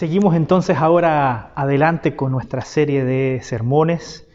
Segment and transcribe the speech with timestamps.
[0.00, 4.26] Seguimos entonces ahora adelante con nuestra serie de sermones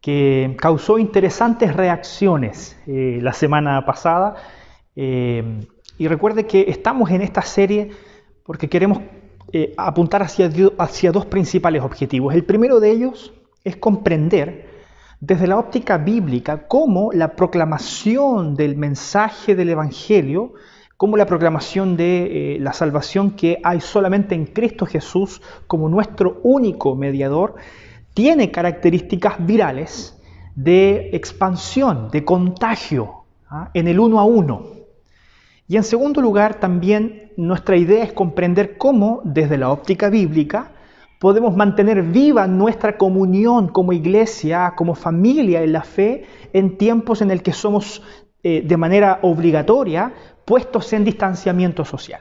[0.00, 4.34] que causó interesantes reacciones eh, la semana pasada.
[4.96, 5.60] Eh,
[5.96, 7.90] y recuerde que estamos en esta serie
[8.42, 8.98] porque queremos
[9.52, 12.34] eh, apuntar hacia, hacia dos principales objetivos.
[12.34, 13.32] El primero de ellos
[13.64, 14.70] es comprender
[15.20, 20.54] desde la óptica bíblica cómo la proclamación del mensaje del Evangelio
[21.02, 26.38] como la proclamación de eh, la salvación que hay solamente en Cristo Jesús como nuestro
[26.44, 27.56] único mediador,
[28.14, 30.16] tiene características virales
[30.54, 33.70] de expansión, de contagio ¿ah?
[33.74, 34.62] en el uno a uno.
[35.72, 40.72] Y en segundo lugar, también nuestra idea es comprender cómo, desde la óptica bíblica,
[41.18, 47.30] podemos mantener viva nuestra comunión como iglesia, como familia en la fe, en tiempos en
[47.30, 48.02] el que somos
[48.42, 50.12] eh, de manera obligatoria
[50.44, 52.20] puestos en distanciamiento social.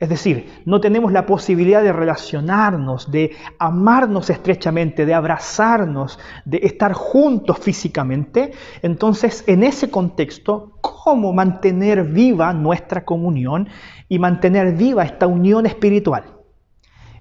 [0.00, 6.94] Es decir, no tenemos la posibilidad de relacionarnos, de amarnos estrechamente, de abrazarnos, de estar
[6.94, 8.52] juntos físicamente.
[8.80, 13.68] Entonces, en ese contexto, ¿cómo mantener viva nuestra comunión
[14.08, 16.24] y mantener viva esta unión espiritual?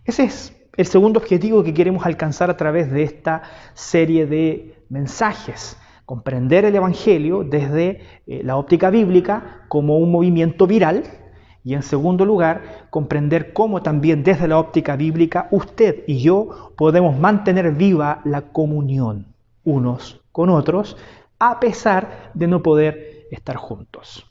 [0.06, 3.42] Ese es el segundo objetivo que queremos alcanzar a través de esta
[3.74, 11.04] serie de mensajes comprender el Evangelio desde eh, la óptica bíblica como un movimiento viral
[11.64, 17.18] y en segundo lugar, comprender cómo también desde la óptica bíblica usted y yo podemos
[17.18, 19.28] mantener viva la comunión
[19.64, 20.98] unos con otros
[21.38, 24.26] a pesar de no poder estar juntos.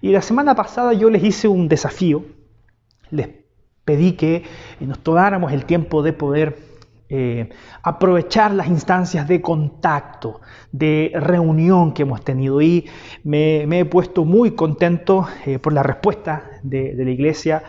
[0.00, 2.24] Y la semana pasada yo les hice un desafío,
[3.10, 3.28] les
[3.84, 4.44] pedí que
[4.80, 6.67] nos tomáramos el tiempo de poder
[7.10, 7.48] eh,
[7.82, 10.42] aprovechar las instancias de contacto,
[10.72, 12.60] de reunión que hemos tenido.
[12.60, 12.86] Y
[13.24, 17.62] me, he puesto muy contento eh, por la respuesta de, la iglesia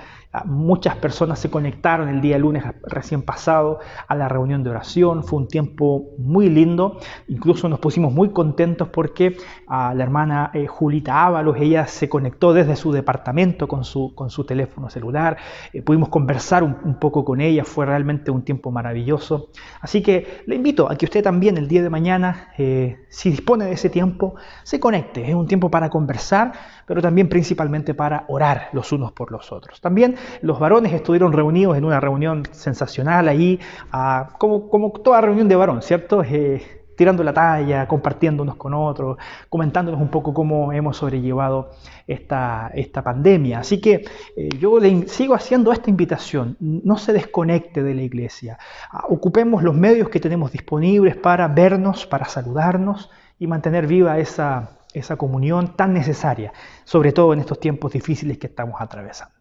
[0.45, 5.23] muchas personas se conectaron el día lunes recién pasado a la reunión de oración.
[5.23, 6.99] Fue un tiempo muy lindo.
[7.27, 12.53] Incluso nos pusimos muy contentos porque a la hermana eh, Julita Ábalos, ella se conectó
[12.53, 15.37] desde su departamento con su, con su teléfono celular.
[15.73, 17.63] Eh, pudimos conversar un, poco con ella.
[17.63, 19.49] Fue realmente un tiempo maravilloso.
[19.81, 23.65] Así que le invito a que usted también el día de mañana, eh, si dispone
[23.65, 25.27] de ese tiempo, se conecte.
[25.27, 26.51] Es un tiempo para conversar,
[26.85, 29.81] pero también principalmente para orar los unos por los otros.
[29.81, 33.59] También los varones estuvieron reunidos en una reunión sensacional ahí,
[33.91, 36.23] ah, como, toda reunión de varón, ¿cierto?
[36.23, 41.71] Eh, tirando la talla, compartiendo unos con otros, comentándonos un poco cómo hemos sobrellevado
[42.05, 43.59] esta, esta pandemia.
[43.59, 44.03] Así que
[44.35, 48.57] eh, yo le sigo haciendo esta invitación, no se desconecte de la iglesia,
[48.91, 53.09] ah, ocupemos los medios que tenemos disponibles para vernos, para saludarnos
[53.39, 56.51] y mantener viva esa, esa comunión tan necesaria,
[56.83, 59.38] sobre todo en estos tiempos difíciles que estamos atravesando.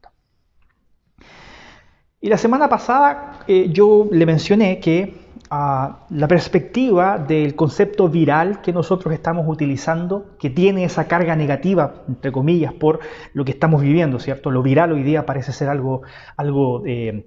[2.21, 5.15] Y la semana pasada eh, yo le mencioné que
[5.51, 12.03] ah, la perspectiva del concepto viral que nosotros estamos utilizando, que tiene esa carga negativa,
[12.09, 12.99] entre comillas, por
[13.35, 14.51] lo que estamos viviendo, ¿cierto?
[14.51, 16.03] Lo viral hoy día parece ser algo,
[16.37, 17.25] algo eh,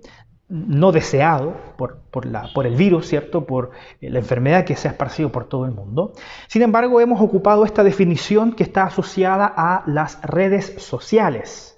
[0.50, 3.46] no deseado por, la, por, el virus, ¿cierto?
[3.46, 3.72] Por
[4.02, 6.12] eh, la enfermedad que se ha esparcido por todo el mundo.
[6.50, 11.70] Sin embargo, hemos ocupado esta definición que está asociada a las redes sociales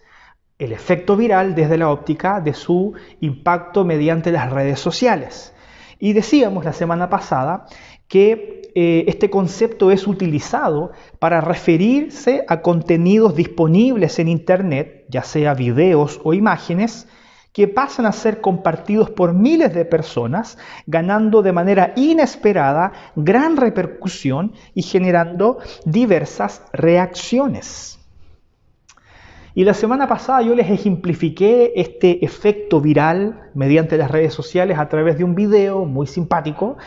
[0.60, 5.54] el efecto viral desde la óptica de su impacto mediante las redes sociales.
[6.00, 7.66] Y decíamos la semana pasada
[8.08, 15.54] que eh, este concepto es utilizado para referirse a contenidos disponibles en Internet, ya sea
[15.54, 17.08] videos o imágenes,
[17.54, 24.54] que pasan a ser compartidos por miles de personas, ganando de manera inesperada gran repercusión
[24.74, 28.00] y generando diversas reacciones.
[29.56, 34.90] Y la semana pasada yo les ejemplifiqué este efecto viral mediante las redes sociales a
[34.90, 36.78] través de un video muy simpático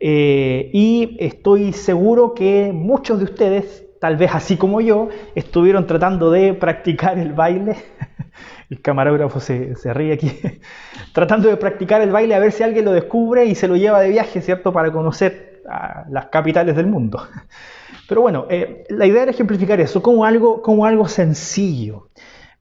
[0.00, 6.30] eh, y estoy seguro que muchos de ustedes, tal vez así como yo, estuvieron tratando
[6.30, 7.76] de practicar el baile.
[8.70, 10.32] El camarógrafo se, ríe aquí.
[11.12, 14.00] tratando de practicar el baile a ver si alguien lo descubre y se lo lleva
[14.00, 14.72] de viaje, ¿cierto?
[14.72, 15.62] Para conocer
[16.08, 17.26] las capitales del mundo.
[18.08, 22.08] Pero bueno, eh, la idea era ejemplificar eso como algo, como algo sencillo,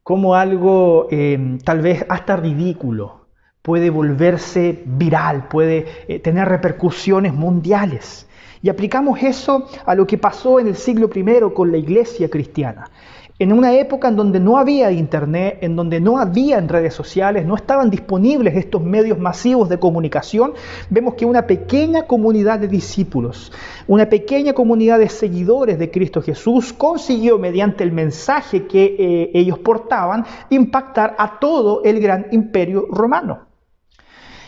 [0.03, 3.27] como algo eh, tal vez hasta ridículo,
[3.61, 8.27] puede volverse viral, puede eh, tener repercusiones mundiales.
[8.61, 12.89] Y aplicamos eso a lo que pasó en el siglo I con la iglesia cristiana.
[13.39, 17.55] En una época en donde no había internet, en donde no había redes sociales, no
[17.55, 20.53] estaban disponibles estos medios masivos de comunicación,
[20.89, 23.51] vemos que una pequeña comunidad de discípulos,
[23.87, 29.57] una pequeña comunidad de seguidores de Cristo Jesús consiguió mediante el mensaje que eh, ellos
[29.59, 33.47] portaban impactar a todo el gran imperio romano.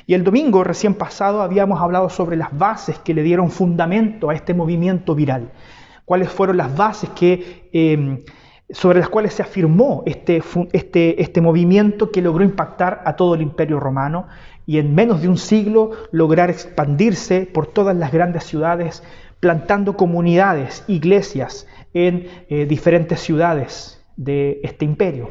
[0.07, 4.35] Y el domingo recién pasado habíamos hablado sobre las bases que le dieron fundamento a
[4.35, 5.51] este movimiento viral.
[6.05, 7.69] Cuáles fueron las bases que...
[7.73, 8.23] Eh,
[8.69, 10.41] sobre las cuales se afirmó este,
[10.73, 14.27] este, este movimiento que logró impactar a todo el imperio romano
[14.65, 19.03] y en menos de un siglo lograr expandirse por todas las grandes ciudades,
[19.39, 25.29] plantando comunidades, iglesias en eh, diferentes ciudades de este imperio.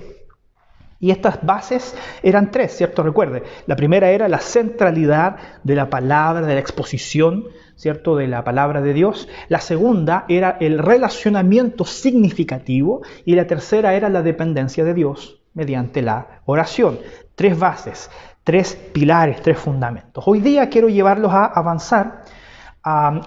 [1.04, 3.02] Y estas bases eran tres, ¿cierto?
[3.02, 7.44] Recuerde, la primera era la centralidad de la palabra, de la exposición,
[7.76, 8.16] ¿cierto?
[8.16, 9.28] De la palabra de Dios.
[9.48, 16.00] La segunda era el relacionamiento significativo y la tercera era la dependencia de Dios mediante
[16.00, 16.98] la oración.
[17.34, 18.10] Tres bases,
[18.42, 20.24] tres pilares, tres fundamentos.
[20.26, 22.22] Hoy día quiero llevarlos a avanzar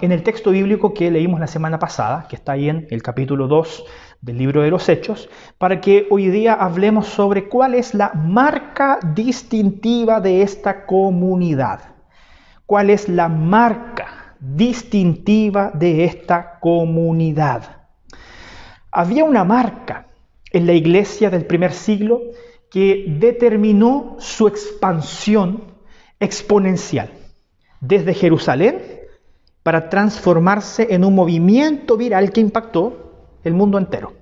[0.01, 3.47] en el texto bíblico que leímos la semana pasada, que está ahí en el capítulo
[3.47, 3.85] 2
[4.21, 8.99] del libro de los Hechos, para que hoy día hablemos sobre cuál es la marca
[9.13, 11.81] distintiva de esta comunidad.
[12.65, 17.77] ¿Cuál es la marca distintiva de esta comunidad?
[18.91, 20.07] Había una marca
[20.51, 22.21] en la iglesia del primer siglo
[22.69, 25.63] que determinó su expansión
[26.19, 27.11] exponencial
[27.79, 28.81] desde Jerusalén
[29.63, 33.06] para transformarse en un movimiento viral que impactó
[33.43, 34.13] el mundo entero.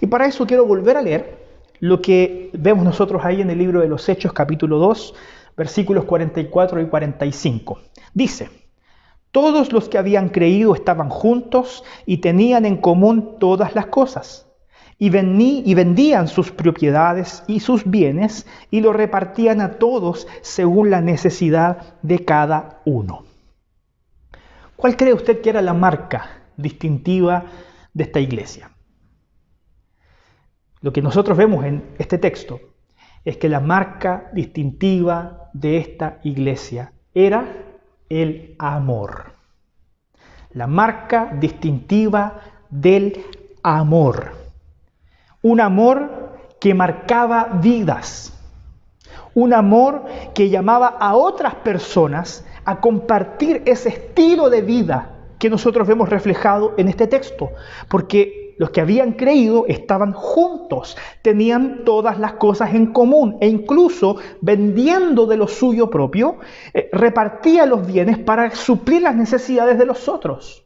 [0.00, 1.44] Y para eso quiero volver a leer
[1.80, 5.14] lo que vemos nosotros ahí en el libro de los Hechos capítulo 2,
[5.56, 7.78] versículos 44 y 45.
[8.12, 8.48] Dice,
[9.30, 14.46] todos los que habían creído estaban juntos y tenían en común todas las cosas.
[14.96, 21.00] Y, y vendían sus propiedades y sus bienes y lo repartían a todos según la
[21.00, 23.24] necesidad de cada uno.
[24.76, 27.44] ¿Cuál cree usted que era la marca distintiva
[27.94, 28.70] de esta iglesia.
[30.80, 32.60] Lo que nosotros vemos en este texto
[33.24, 37.46] es que la marca distintiva de esta iglesia era
[38.10, 39.32] el amor.
[40.50, 43.24] La marca distintiva del
[43.62, 44.32] amor.
[45.40, 48.32] Un amor que marcaba vidas.
[49.34, 50.04] Un amor
[50.34, 55.13] que llamaba a otras personas a compartir ese estilo de vida
[55.44, 57.50] que nosotros vemos reflejado en este texto,
[57.90, 64.16] porque los que habían creído estaban juntos, tenían todas las cosas en común e incluso
[64.40, 66.38] vendiendo de lo suyo propio,
[66.72, 70.63] eh, repartía los bienes para suplir las necesidades de los otros.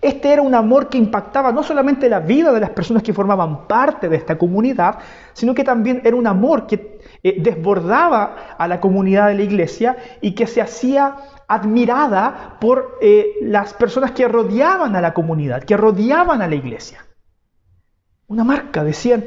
[0.00, 3.66] Este era un amor que impactaba no solamente la vida de las personas que formaban
[3.66, 4.98] parte de esta comunidad,
[5.32, 9.96] sino que también era un amor que eh, desbordaba a la comunidad de la iglesia
[10.20, 11.16] y que se hacía
[11.48, 17.04] admirada por eh, las personas que rodeaban a la comunidad, que rodeaban a la iglesia.
[18.28, 19.24] Una marca, decían,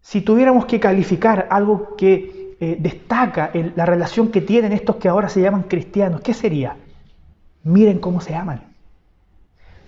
[0.00, 5.28] si tuviéramos que calificar algo que eh, destaca la relación que tienen estos que ahora
[5.28, 6.76] se llaman cristianos, ¿qué sería?
[7.64, 8.67] Miren cómo se aman.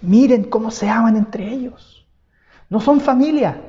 [0.03, 2.07] Miren cómo se aman entre ellos.
[2.69, 3.61] No son familia,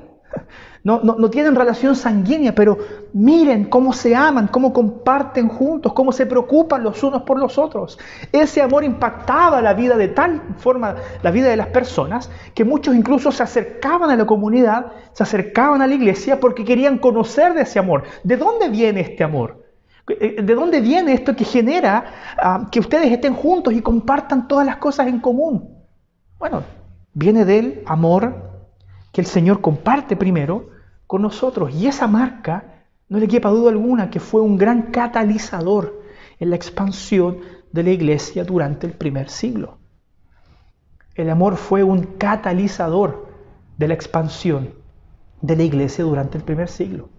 [0.83, 2.75] no, tienen relación sanguínea, pero
[3.13, 7.99] miren cómo se aman, cómo comparten juntos, cómo se preocupan los unos por los otros.
[8.31, 12.95] Ese amor impactaba la vida de tal forma, la vida de las personas, que muchos
[12.95, 17.61] incluso se acercaban a la comunidad, se acercaban a la iglesia porque querían conocer de
[17.61, 18.03] ese amor.
[18.23, 19.63] ¿De dónde viene este amor?
[20.07, 24.65] Eh, ¿De dónde viene esto que genera ah, que ustedes estén juntos y compartan todas
[24.65, 25.80] las cosas en común?
[26.41, 26.63] Bueno,
[27.13, 28.65] viene del amor
[29.11, 30.69] que el Señor comparte primero
[31.05, 31.71] con nosotros.
[31.75, 36.01] Y esa marca, no le quepa duda alguna, que fue un gran catalizador
[36.39, 39.77] en la expansión de la iglesia durante el primer siglo.
[41.13, 43.27] El amor fue un catalizador
[43.77, 44.73] de la expansión
[45.41, 47.09] de la iglesia durante el primer siglo.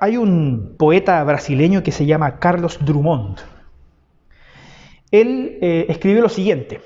[0.00, 3.55] Hay un poeta brasileño que se llama Carlos Drummond.
[5.10, 6.80] Él eh, escribió lo siguiente,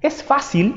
[0.00, 0.76] es fácil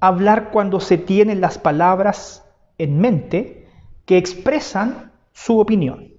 [0.00, 2.44] hablar cuando se tienen las palabras
[2.78, 3.68] en mente
[4.06, 6.14] que expresan su opinión.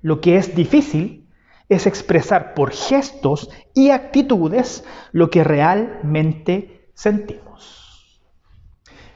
[0.00, 1.28] Lo que es difícil
[1.68, 8.20] es expresar por gestos y actitudes lo que realmente sentimos.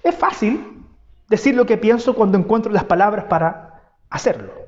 [0.02, 0.84] Es fácil
[1.28, 4.65] decir lo que pienso cuando encuentro las palabras para hacerlo.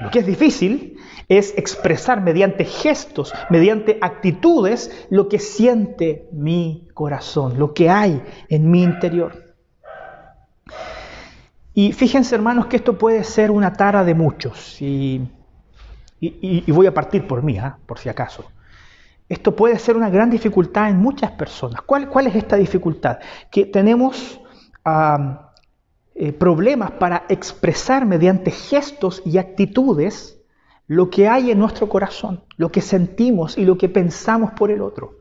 [0.00, 0.96] Lo que es difícil
[1.28, 8.70] es expresar mediante gestos, mediante actitudes, lo que siente mi corazón, lo que hay en
[8.70, 9.54] mi interior.
[11.74, 15.28] Y fíjense hermanos que esto puede ser una tara de muchos, y,
[16.66, 17.78] voy a partir por mí, ¿ah?
[17.86, 18.44] por si acaso.
[19.28, 21.82] Esto puede ser una gran dificultad en muchas personas.
[21.82, 23.18] ¿Cuál, cuál es esta dificultad?
[23.50, 24.40] Que tenemos
[26.20, 30.40] eh, problemas para expresar mediante gestos y actitudes
[30.88, 34.82] lo que hay en nuestro corazón, lo que sentimos y lo que pensamos por el
[34.82, 35.20] otro.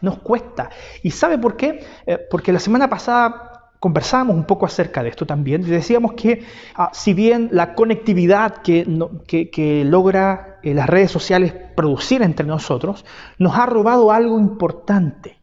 [0.00, 0.70] Nos cuesta.
[1.02, 1.84] ¿Y sabe por qué?
[2.06, 6.42] Eh, porque la semana pasada conversábamos un poco acerca de esto también y decíamos que
[6.74, 8.86] ah, si bien la conectividad que,
[9.52, 13.04] que, logra eh, las redes sociales producir entre nosotros,
[13.36, 15.38] nos ha robado algo importante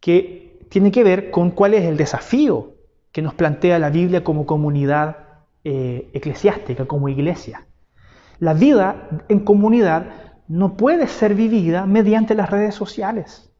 [0.00, 2.72] que tiene que ver con cuál es el desafío
[3.12, 5.18] que nos plantea la Biblia como comunidad
[5.64, 7.66] eh, eclesiástica, como iglesia.
[8.38, 10.06] La vida en comunidad
[10.48, 13.52] no puede ser vivida mediante las redes sociales.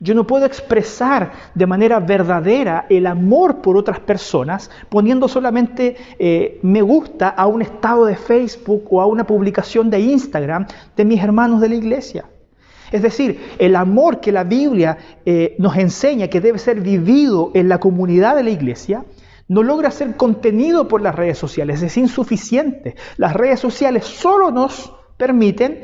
[0.00, 6.60] Yo no puedo expresar de manera verdadera el amor por otras personas poniendo solamente eh,
[6.62, 10.66] me gusta a un estado de Facebook o a una publicación de Instagram
[10.96, 12.26] de mis hermanos de la iglesia.
[12.92, 17.68] Es decir, el amor que la Biblia eh, nos enseña que debe ser vivido en
[17.68, 19.04] la comunidad de la iglesia
[19.48, 22.96] no logra ser contenido por las redes sociales, es insuficiente.
[23.16, 25.82] Las redes sociales solo nos permiten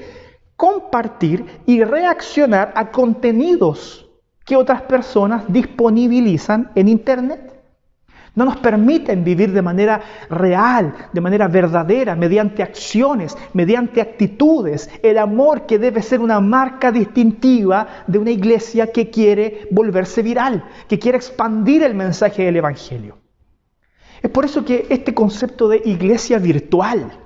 [0.56, 4.08] compartir y reaccionar a contenidos
[4.44, 7.53] que otras personas disponibilizan en Internet.
[8.34, 15.18] No nos permiten vivir de manera real, de manera verdadera, mediante acciones, mediante actitudes, el
[15.18, 20.98] amor que debe ser una marca distintiva de una iglesia que quiere volverse viral, que
[20.98, 23.18] quiere expandir el mensaje del Evangelio.
[24.20, 27.23] Es por eso que este concepto de iglesia virtual,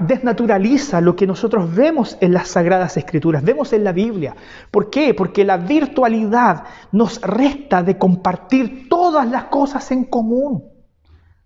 [0.00, 4.34] desnaturaliza lo que nosotros vemos en las Sagradas Escrituras, vemos en la Biblia.
[4.70, 5.14] ¿Por qué?
[5.14, 10.64] Porque la virtualidad nos resta de compartir todas las cosas en común,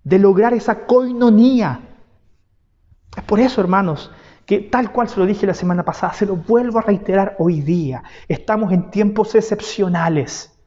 [0.02, 1.80] de lograr esa coinonía.
[3.16, 4.10] Es por eso, hermanos,
[4.46, 7.60] que tal cual se lo dije la semana pasada, se lo vuelvo a reiterar hoy
[7.60, 8.02] día.
[8.28, 10.58] Estamos en tiempos excepcionales.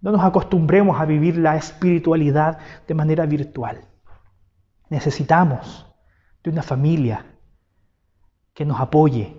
[0.00, 3.82] No nos acostumbremos a vivir la espiritualidad de manera virtual.
[4.88, 5.89] Necesitamos
[6.42, 7.26] de una familia
[8.54, 9.36] que nos apoye,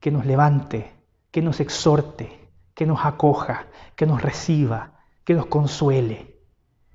[0.00, 0.92] que nos levante,
[1.30, 6.38] que nos exhorte, que nos acoja, que nos reciba, que nos consuele.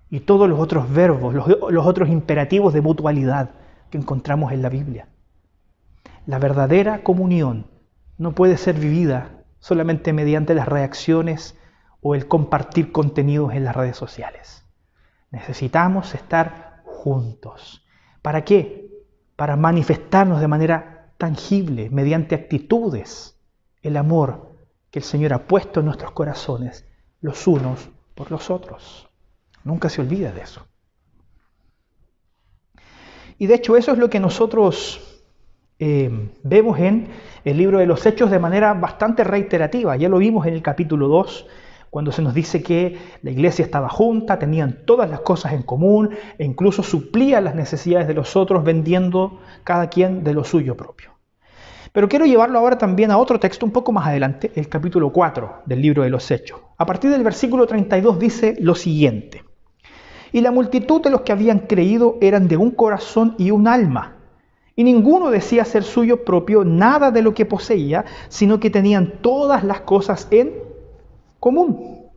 [0.10, 3.52] Y todos los otros verbos, los, otros imperativos de mutualidad
[3.90, 5.08] que encontramos en la Biblia.
[6.26, 7.68] La verdadera comunión
[8.18, 11.58] no puede ser vivida solamente mediante las reacciones
[12.02, 14.66] o el compartir contenidos en las redes sociales.
[15.32, 17.86] Necesitamos estar juntos.
[18.22, 18.95] ¿Para qué?
[19.36, 23.38] Para manifestarnos de manera tangible, mediante actitudes,
[23.82, 24.56] el amor
[24.92, 26.86] que el Señor ha puesto en nuestros corazones,
[27.22, 29.10] los unos por los otros.
[29.64, 30.66] Nunca se olvida de eso.
[33.38, 35.24] Y de hecho eso es lo que nosotros
[35.78, 37.10] eh, vemos en
[37.44, 39.98] el libro de los Hechos de manera bastante reiterativa.
[39.98, 41.48] Ya lo vimos en el capítulo 2,
[41.90, 46.10] cuando se nos dice que la iglesia estaba junta, tenían todas las cosas en común
[46.38, 51.12] e incluso suplía las necesidades de los otros vendiendo cada quien de lo suyo propio.
[51.96, 55.64] Pero quiero llevarlo ahora también a otro texto un poco más adelante, el capítulo 4
[55.66, 56.60] del libro de los Hechos.
[56.78, 59.46] A partir del versículo 32 dice lo siguiente.
[60.34, 64.18] Y la multitud de los que habían creído eran de un corazón y un alma.
[64.76, 69.64] Y ninguno decía ser suyo propio nada de lo que poseía, sino que tenían todas
[69.64, 70.65] las cosas en
[71.46, 72.10] común.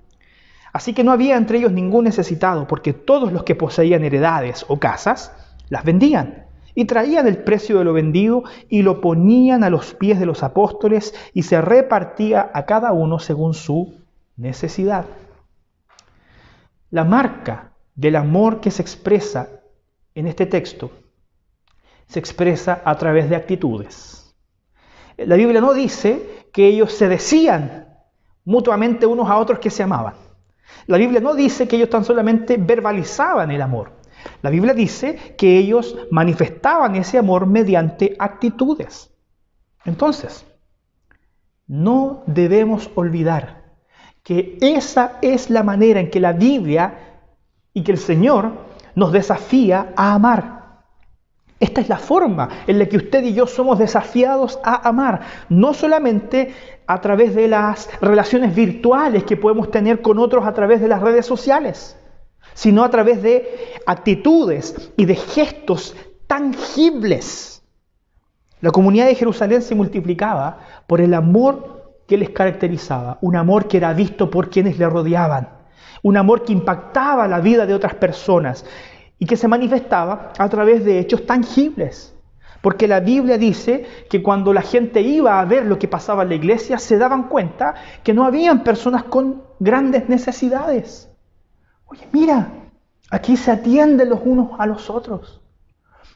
[0.72, 4.78] Así que no había entre ellos ningún necesitado, porque todos los que poseían heredades o
[4.78, 5.32] casas
[5.68, 10.18] las vendían y traían el precio de lo vendido y lo ponían a los pies
[10.18, 13.96] de los apóstoles y se repartía a cada uno según su
[14.38, 15.04] necesidad.
[16.90, 19.50] La marca del amor que se expresa
[20.14, 20.90] en este texto
[22.06, 24.34] se expresa a través de actitudes.
[25.18, 27.87] La Biblia no dice que ellos se decían
[28.48, 30.14] mutuamente unos a otros que se amaban.
[30.86, 33.92] La Biblia no dice que ellos tan solamente verbalizaban el amor.
[34.40, 39.10] La Biblia dice que ellos manifestaban ese amor mediante actitudes.
[39.84, 40.46] Entonces,
[41.66, 43.64] no debemos olvidar
[44.22, 47.20] que esa es la manera en que la Biblia
[47.74, 48.52] y que el Señor
[48.94, 50.57] nos desafía a amar.
[51.60, 55.74] Esta es la forma en la que usted y yo somos desafiados a amar, no
[55.74, 56.54] solamente
[56.86, 61.02] a través de las relaciones virtuales que podemos tener con otros a través de las
[61.02, 61.96] redes sociales,
[62.54, 65.96] sino a través de actitudes y de gestos
[66.28, 67.62] tangibles.
[68.60, 73.76] La comunidad de Jerusalén se multiplicaba por el amor que les caracterizaba, un amor que
[73.78, 75.48] era visto por quienes le rodeaban,
[76.02, 78.64] un amor que impactaba la vida de otras personas
[79.18, 82.14] y que se manifestaba a través de hechos tangibles.
[82.60, 86.30] Porque la Biblia dice que cuando la gente iba a ver lo que pasaba en
[86.30, 91.08] la iglesia, se daban cuenta que no habían personas con grandes necesidades.
[91.86, 92.52] Oye, mira,
[93.10, 95.40] aquí se atienden los unos a los otros.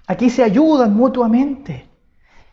[0.06, 1.88] Aquí se ayudan mutuamente.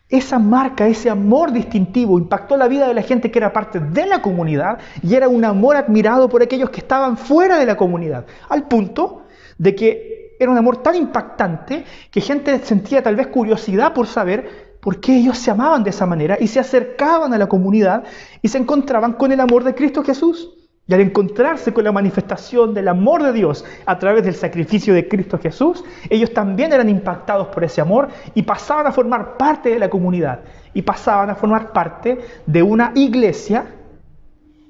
[0.08, 4.06] Esa marca, ese amor distintivo impactó la vida de la gente que era parte de
[4.06, 8.26] la comunidad y era un amor admirado por aquellos que estaban fuera de la comunidad,
[8.48, 9.22] al punto
[9.58, 14.78] de que era un amor tan impactante que gente sentía tal vez curiosidad por saber
[14.80, 18.04] por qué ellos se amaban de esa manera y se acercaban a la comunidad
[18.40, 20.56] y se encontraban con el amor de Cristo Jesús.
[20.86, 25.06] Y al encontrarse con la manifestación del amor de Dios a través del sacrificio de
[25.06, 29.78] Cristo Jesús, ellos también eran impactados por ese amor y pasaban a formar parte de
[29.78, 30.40] la comunidad
[30.72, 33.74] y pasaban a formar parte de una iglesia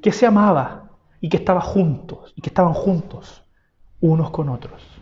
[0.02, 3.46] que se amaba y que estaba juntos y que estaban juntos
[4.00, 4.99] unos con otros.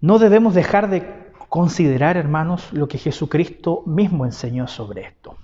[0.00, 5.36] No debemos dejar de considerar, hermanos, lo que Jesucristo mismo enseñó sobre esto.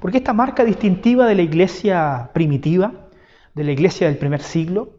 [0.00, 2.92] Porque esta marca distintiva de la iglesia primitiva,
[3.54, 4.90] de la iglesia del primer siglo,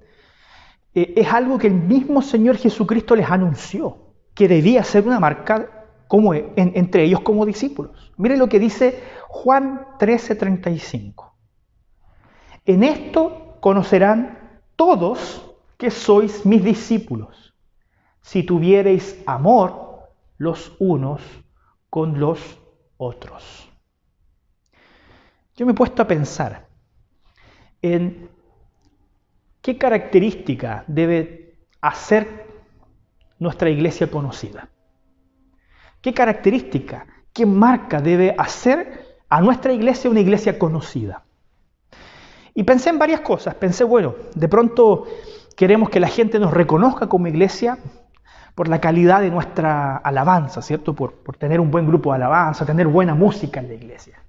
[0.95, 3.98] eh, es algo que el mismo Señor Jesucristo les anunció,
[4.34, 8.13] que debía ser una marca como entre ellos como discípulos.
[8.17, 11.34] Mire lo que dice Juan 13:35.
[12.65, 17.45] En esto conocerán todos que sois mis discípulos,
[18.25, 21.22] si tuviereis amor los unos
[21.91, 22.60] con los
[22.98, 23.70] otros.
[25.55, 26.65] Yo me he puesto a pensar
[27.84, 28.29] en
[29.62, 32.48] qué característica debe hacer
[33.38, 34.70] nuestra iglesia conocida.
[36.01, 41.25] ¿Qué característica, qué marca debe hacer a nuestra iglesia una iglesia conocida?
[42.55, 43.53] Y pensé en varias cosas.
[43.53, 45.05] Pensé, bueno, de pronto
[45.55, 47.77] queremos que la gente nos reconozca como iglesia
[48.55, 50.95] por la calidad de nuestra alabanza, ¿cierto?
[50.95, 54.25] Por, por tener un buen grupo de alabanza, tener buena música en la iglesia.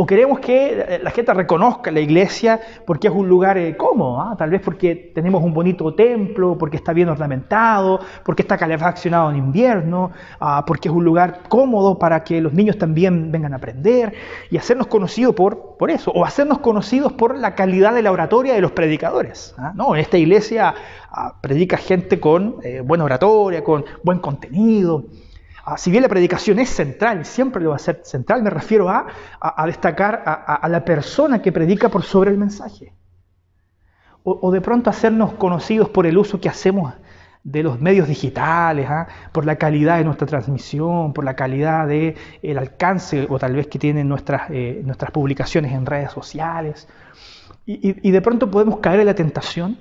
[0.00, 4.34] O queremos que la gente reconozca la iglesia porque es un lugar eh, cómodo, ¿ah?
[4.34, 9.36] tal vez porque tenemos un bonito templo, porque está bien ornamentado, porque está calefaccionado en
[9.36, 10.10] invierno,
[10.40, 14.14] ah, porque es un lugar cómodo para que los niños también vengan a aprender
[14.50, 18.54] y hacernos conocidos por, por eso, o hacernos conocidos por la calidad de la oratoria
[18.54, 19.54] de los predicadores.
[19.58, 19.74] ¿ah?
[19.74, 20.74] No, en esta iglesia
[21.42, 25.04] predica gente con eh, buena oratoria, con buen contenido.
[25.70, 28.90] Ah, si bien la predicación es central, siempre lo va a ser central, me refiero
[28.90, 29.06] a,
[29.66, 32.92] destacar a, la persona que predica por sobre el mensaje.
[34.24, 36.92] O, de pronto hacernos conocidos por el uso que hacemos
[37.44, 39.06] de los medios digitales, ¿ah?
[39.30, 43.68] por la calidad de nuestra transmisión, por la calidad del el alcance o tal vez
[43.68, 46.88] que tienen nuestras, eh, nuestras publicaciones en redes sociales.
[47.64, 49.78] y de pronto podemos caer en la tentación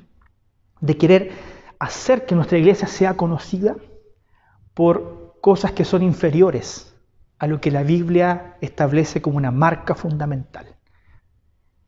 [0.81, 1.31] de querer
[1.79, 3.75] hacer que nuestra iglesia sea conocida
[4.75, 6.95] por cosas que son inferiores
[7.37, 10.75] a lo que la Biblia establece como una marca fundamental.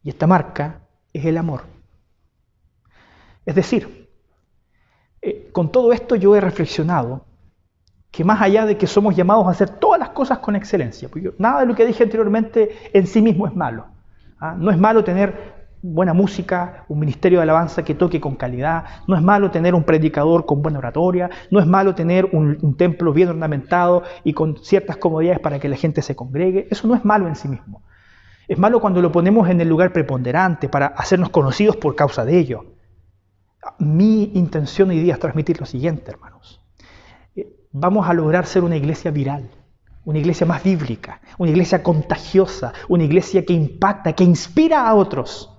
[0.03, 0.81] Y esta marca
[1.13, 1.63] es el amor.
[3.45, 4.09] Es decir,
[5.21, 7.25] eh, con todo esto yo he reflexionado
[8.09, 11.33] que más allá de que somos llamados a hacer todas las cosas con excelencia, porque
[11.37, 13.87] nada de lo que dije anteriormente en sí mismo es malo.
[14.39, 14.55] ¿ah?
[14.57, 19.15] No es malo tener buena música, un ministerio de alabanza que toque con calidad, no
[19.15, 23.29] es malo tener un predicador con buena oratoria, no es malo tener un, templo bien
[23.29, 27.27] ornamentado y con ciertas comodidades para que la gente se congregue, eso no es malo
[27.27, 27.83] en sí mismo.
[28.47, 32.37] Es malo cuando lo ponemos en el lugar preponderante para hacernos conocidos por causa de
[32.37, 32.65] ello.
[33.79, 36.61] Mi intención hoy día es transmitir lo siguiente, hermanos.
[37.35, 39.49] Eh, vamos a lograr ser una iglesia viral,
[40.03, 45.50] una iglesia más bíblica, una iglesia contagiosa, una iglesia que impacta, que inspira a otros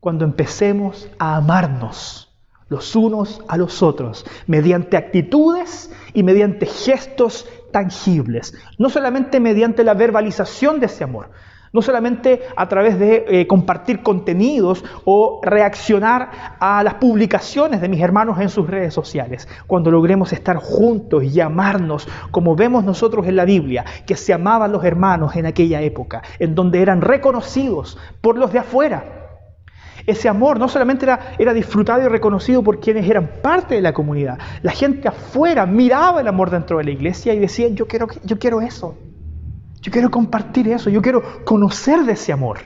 [0.00, 2.26] cuando empecemos a amarnos
[2.70, 9.94] los unos a los otros, mediante actitudes y mediante gestos tangibles, no solamente mediante la
[9.94, 11.30] verbalización de ese amor,
[11.72, 18.00] no solamente a través de eh, compartir contenidos o reaccionar a las publicaciones de mis
[18.00, 23.36] hermanos en sus redes sociales, cuando logremos estar juntos y amarnos como vemos nosotros en
[23.36, 28.38] la Biblia, que se amaban los hermanos en aquella época, en donde eran reconocidos por
[28.38, 29.19] los de afuera
[30.06, 31.06] ese amor no solamente
[31.38, 34.38] era, disfrutado y reconocido por quienes eran parte de la comunidad.
[34.62, 38.38] La gente afuera miraba el amor dentro de la iglesia y decían, yo quiero, yo
[38.38, 38.96] quiero eso.
[39.80, 40.90] Yo quiero compartir eso.
[40.90, 42.58] Yo quiero conocer de ese amor.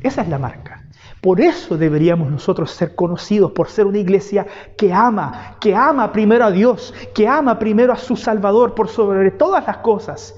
[0.00, 0.84] Esa es la marca.
[1.20, 4.44] Por eso deberíamos nosotros ser conocidos, por ser una iglesia
[4.76, 9.30] que ama, que ama primero a Dios, que ama primero a su Salvador por sobre
[9.30, 10.34] todas las cosas.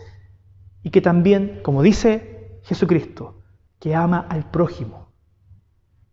[0.82, 3.40] Y que también, como dice Jesucristo,
[3.78, 5.03] que ama al prójimo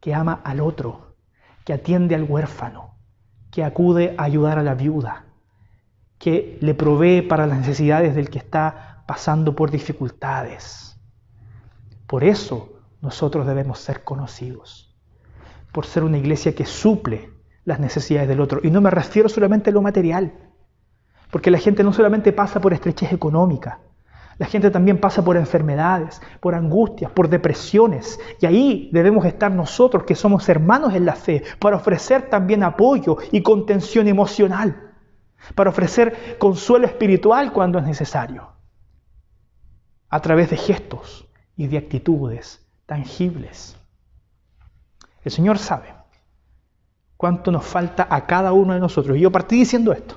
[0.01, 1.15] que ama al otro,
[1.63, 2.95] que atiende al huérfano,
[3.51, 5.25] que acude a ayudar a la viuda,
[6.17, 10.99] que le provee para las necesidades del que está pasando por dificultades.
[12.07, 14.93] Por eso nosotros debemos ser conocidos,
[15.71, 17.29] por ser una iglesia que suple
[17.63, 18.59] las necesidades del otro.
[18.63, 20.33] Y no me refiero solamente a lo material,
[21.29, 23.79] porque la gente no solamente pasa por estrechez económica,
[24.41, 28.19] la gente también pasa por enfermedades, por angustias, por depresiones.
[28.41, 33.17] Y ahí debemos estar nosotros, que somos hermanos en la fe, para ofrecer también apoyo
[33.32, 34.91] y contención emocional
[35.56, 38.49] para ofrecer consuelo espiritual cuando es necesario,
[40.10, 43.77] a través de gestos y de actitudes tangibles.
[45.23, 45.93] El Señor sabe
[47.17, 49.17] cuánto nos falta a cada uno de nosotros.
[49.17, 50.15] Y yo partí diciendo esto.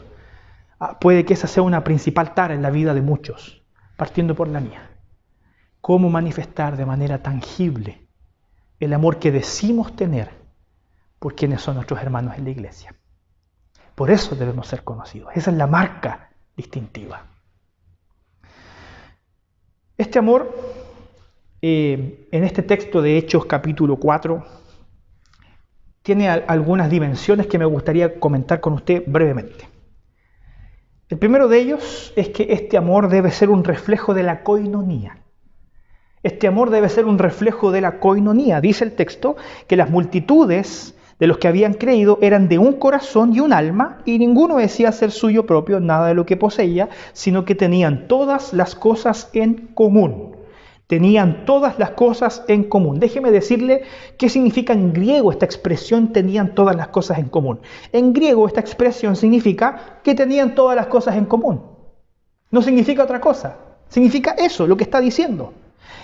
[0.80, 3.62] Ah, puede que esa sea una principal tara en la vida de muchos,
[3.96, 4.90] partiendo por la mía.
[5.80, 8.06] Cómo manifestar de manera tangible
[8.80, 10.30] el amor que decimos tener
[11.18, 12.94] por quienes son nuestros hermanos en la iglesia.
[13.94, 15.30] Por eso debemos ser conocidos.
[15.34, 17.24] Esa es la marca distintiva.
[19.96, 20.52] Este amor,
[21.62, 24.44] eh, en este texto de Hechos capítulo 4,
[26.02, 29.73] tiene algunas dimensiones que me gustaría comentar con usted brevemente.
[31.14, 35.18] El primero de ellos es que este amor debe ser un reflejo de la coinonía.
[36.24, 38.60] Este amor debe ser un reflejo de la coinonía.
[38.60, 39.36] Dice el texto
[39.68, 43.98] que las multitudes de los que habían creído eran de un corazón y un alma,
[44.04, 48.52] y ninguno decía ser suyo propio nada de lo que poseía, sino que tenían todas
[48.52, 50.33] las cosas en común.
[50.86, 53.00] Tenían todas las cosas en común.
[53.00, 53.84] Déjeme decirle
[54.18, 57.60] qué significa en griego esta expresión tenían todas las cosas en común.
[57.92, 61.62] En griego esta expresión significa que tenían todas las cosas en común.
[62.50, 63.56] No significa otra cosa.
[63.88, 65.54] Significa eso, lo que está diciendo.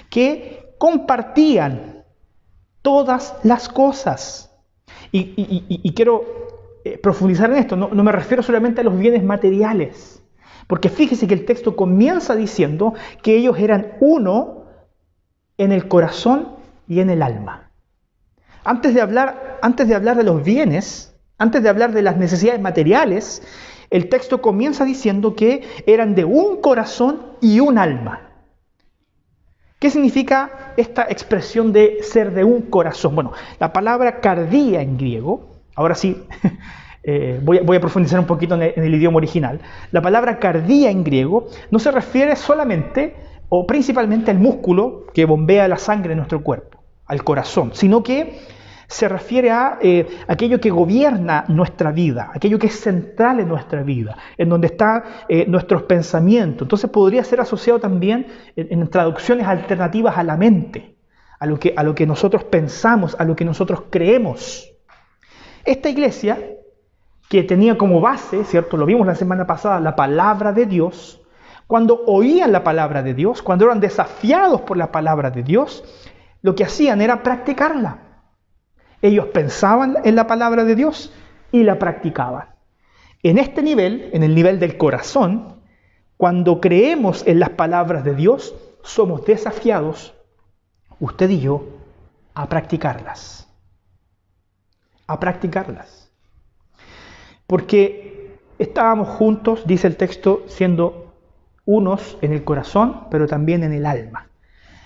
[0.09, 2.05] Que compartían
[2.81, 4.51] todas las cosas.
[5.13, 6.25] Y, quiero
[6.85, 10.23] eh, profundizar en esto, no, no me refiero solamente a los bienes materiales,
[10.67, 14.60] porque fíjese que el texto comienza diciendo que ellos eran uno
[15.61, 16.49] en el corazón
[16.89, 17.71] y en el alma.
[18.65, 22.61] Antes de hablar, antes de, hablar de los bienes, antes de hablar de las necesidades
[22.61, 23.43] materiales,
[23.91, 28.31] el texto comienza diciendo que eran de un corazón y un alma.
[29.79, 33.15] ¿Qué significa esta expresión de ser de un corazón?
[33.15, 36.25] Bueno, la palabra cardía en griego, ahora sí,
[37.03, 39.61] eh, voy, a, profundizar un poquito en el, idioma original.
[39.91, 43.15] La palabra cardía en griego no se refiere solamente
[43.51, 48.39] o principalmente al músculo que bombea la sangre en nuestro cuerpo, al corazón, sino que
[48.87, 53.83] se refiere a eh, aquello que gobierna nuestra vida, aquello que es central en nuestra
[53.83, 56.63] vida, en donde están eh, nuestros pensamientos.
[56.63, 60.97] Entonces podría ser asociado también en, traducciones alternativas a la mente,
[61.39, 64.73] a lo, que, a lo que nosotros pensamos, a lo que nosotros creemos.
[65.65, 66.39] Esta iglesia,
[67.29, 68.77] que tenía como base, ¿cierto?
[68.77, 71.20] Lo vimos la semana pasada, la palabra de Dios,
[71.71, 75.85] cuando oían la palabra de Dios, cuando eran desafiados por la palabra de Dios,
[76.43, 78.25] lo que hacían era practicarla.
[79.01, 81.13] Ellos pensaban en la palabra de Dios
[81.53, 82.49] y la practicaban.
[83.23, 85.61] En este nivel, en el nivel del corazón,
[86.17, 88.53] cuando creemos en las palabras de Dios,
[88.83, 90.13] somos desafiados,
[90.99, 91.63] usted y yo,
[92.35, 93.49] a practicarlas.
[95.07, 96.11] A practicarlas.
[97.47, 101.10] Porque estábamos juntos, dice el texto, siendo
[101.71, 104.27] unos en el corazón, pero también en el alma.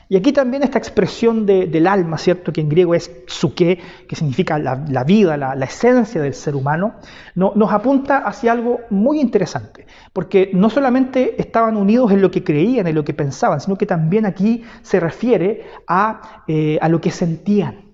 [0.08, 2.52] Y aquí también esta expresión del alma, ¿cierto?
[2.52, 6.96] Que en griego es psuke, que significa la, vida, la, esencia del ser humano,
[7.34, 9.86] nos apunta hacia algo muy interesante.
[10.12, 13.86] Porque no solamente estaban unidos en lo que creían, en lo que pensaban, sino que
[13.86, 17.84] también aquí se refiere a, eh, lo que sentían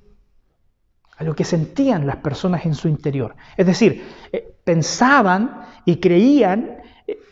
[1.17, 3.37] a lo que sentían las personas en su interior.
[3.55, 6.80] Es decir, eh, pensaban y creían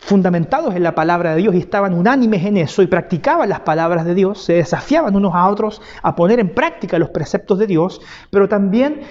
[0.01, 4.05] fundamentados en la palabra de Dios y estaban unánimes en eso y practicaban las palabras
[4.05, 8.01] de Dios, se desafiaban unos a otros a poner en práctica los preceptos de Dios,
[8.31, 9.03] pero también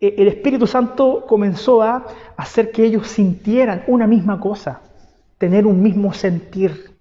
[0.00, 4.80] e, el Espíritu Santo comenzó a hacer que ellos sintieran una misma cosa,
[5.38, 6.96] tener un mismo sentir.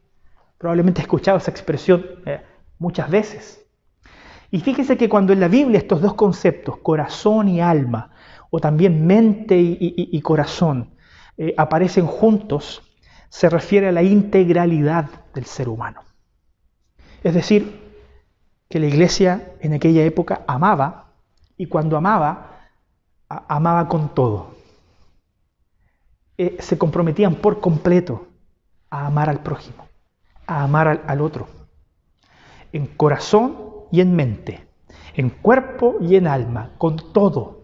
[0.57, 2.41] Probablemente he escuchado esa expresión eh,
[2.77, 3.65] muchas veces.
[4.51, 8.11] Y fíjese que cuando en la Biblia estos dos conceptos, corazón y alma,
[8.49, 10.89] o también mente y corazón,
[11.41, 12.83] eh, aparecen juntos
[13.29, 16.01] se refiere a la integralidad del ser humano.
[17.23, 17.79] Es decir,
[18.67, 21.13] que la iglesia en aquella época amaba
[21.55, 22.67] y cuando amaba,
[23.29, 24.55] amaba con todo.
[26.37, 28.27] Eh, se comprometían por completo
[28.89, 29.87] a amar al prójimo,
[30.45, 31.47] a amar al otro,
[32.73, 33.55] en corazón
[33.93, 34.67] y en mente.
[35.15, 37.63] en cuerpo y en alma, con todo.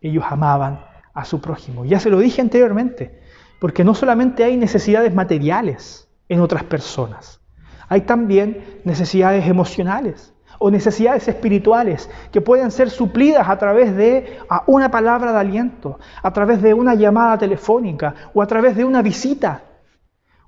[0.00, 1.84] Ellos amaban a su prójimo.
[1.84, 3.20] Ya se lo dije anteriormente,
[3.58, 7.40] porque no solamente hay necesidades materiales en otras personas,
[7.88, 14.90] hay también necesidades emocionales o necesidades espirituales que pueden ser suplidas a través de una
[14.90, 19.62] palabra de aliento, a través de una llamada telefónica o a través de una visita.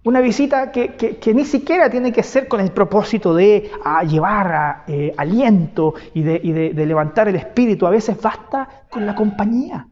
[0.04, 3.70] Una visita que, ni siquiera tiene que ser con el propósito de
[4.06, 7.86] llevar eh, aliento y, de, de levantar el espíritu.
[7.86, 9.88] A veces basta con la compañía.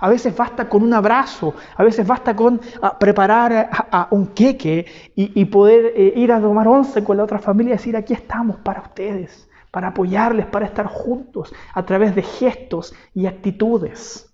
[0.00, 4.86] A veces basta con un abrazo, a veces basta con ah, preparar a, un queque
[5.14, 8.56] y, poder eh, ir a tomar once con la otra familia y decir, aquí estamos
[8.56, 14.30] para ustedes, para apoyarles, para estar juntos a través de gestos y actitudes.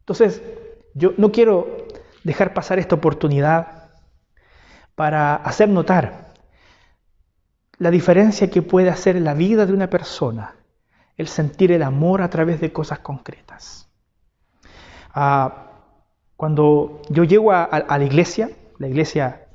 [0.00, 0.42] Entonces,
[0.94, 1.86] yo no quiero
[2.24, 3.90] dejar pasar esta oportunidad
[4.94, 6.34] para hacer notar
[7.78, 10.59] la diferencia que puede hacer la vida de una persona
[11.20, 13.90] el sentir el amor a través de cosas concretas.
[15.12, 15.66] Ah,
[16.34, 19.46] cuando yo llego a, la iglesia, la iglesia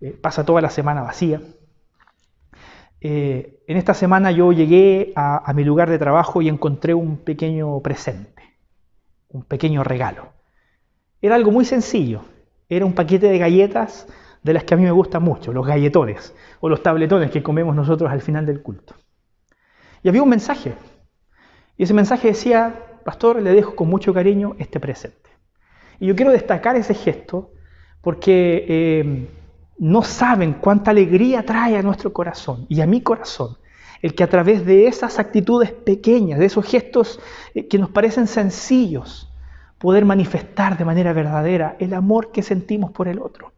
[0.00, 1.42] eh, pasa toda la semana vacía.
[3.02, 7.80] Eh, en esta semana yo llegué a, mi lugar de trabajo y encontré un pequeño
[7.80, 8.42] presente,
[9.28, 10.32] un pequeño regalo.
[11.20, 12.22] Era algo muy sencillo,
[12.70, 14.06] era un paquete de galletas
[14.42, 17.76] de las que a mí me gustan mucho, los galletones o los tabletones que comemos
[17.76, 18.94] nosotros al final del culto.
[20.02, 20.72] Y había un mensaje,
[21.80, 22.74] y ese mensaje decía,
[23.06, 25.30] pastor, le dejo con mucho cariño este presente.
[25.98, 27.52] Y yo quiero destacar ese gesto
[28.02, 29.28] porque eh,
[29.78, 33.56] no saben cuánta alegría trae a nuestro corazón y a mi corazón
[34.02, 37.18] el que a través de esas actitudes pequeñas, de esos gestos
[37.54, 39.32] eh, que nos parecen sencillos,
[39.78, 43.54] poder manifestar de manera verdadera el amor que sentimos por el otro.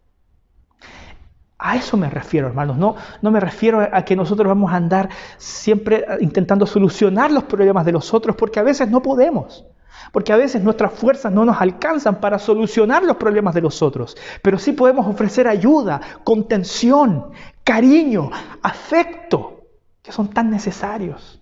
[1.65, 2.77] A eso me refiero, hermanos.
[2.77, 7.87] No, no me refiero a que nosotros vamos a andar siempre intentando solucionar los problemas
[7.87, 9.65] de los otros, porque a veces no podemos.
[10.11, 14.17] Porque a veces nuestras fuerzas no nos alcanzan para solucionar los problemas de los otros.
[14.43, 17.31] Pero sí podemos ofrecer ayuda, contención,
[17.63, 19.61] cariño, afecto,
[20.03, 21.41] que son tan necesarios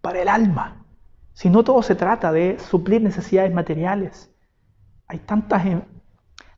[0.00, 0.84] para el alma.
[1.32, 4.32] Si no todo se trata de suplir necesidades materiales,
[5.06, 5.62] hay tanta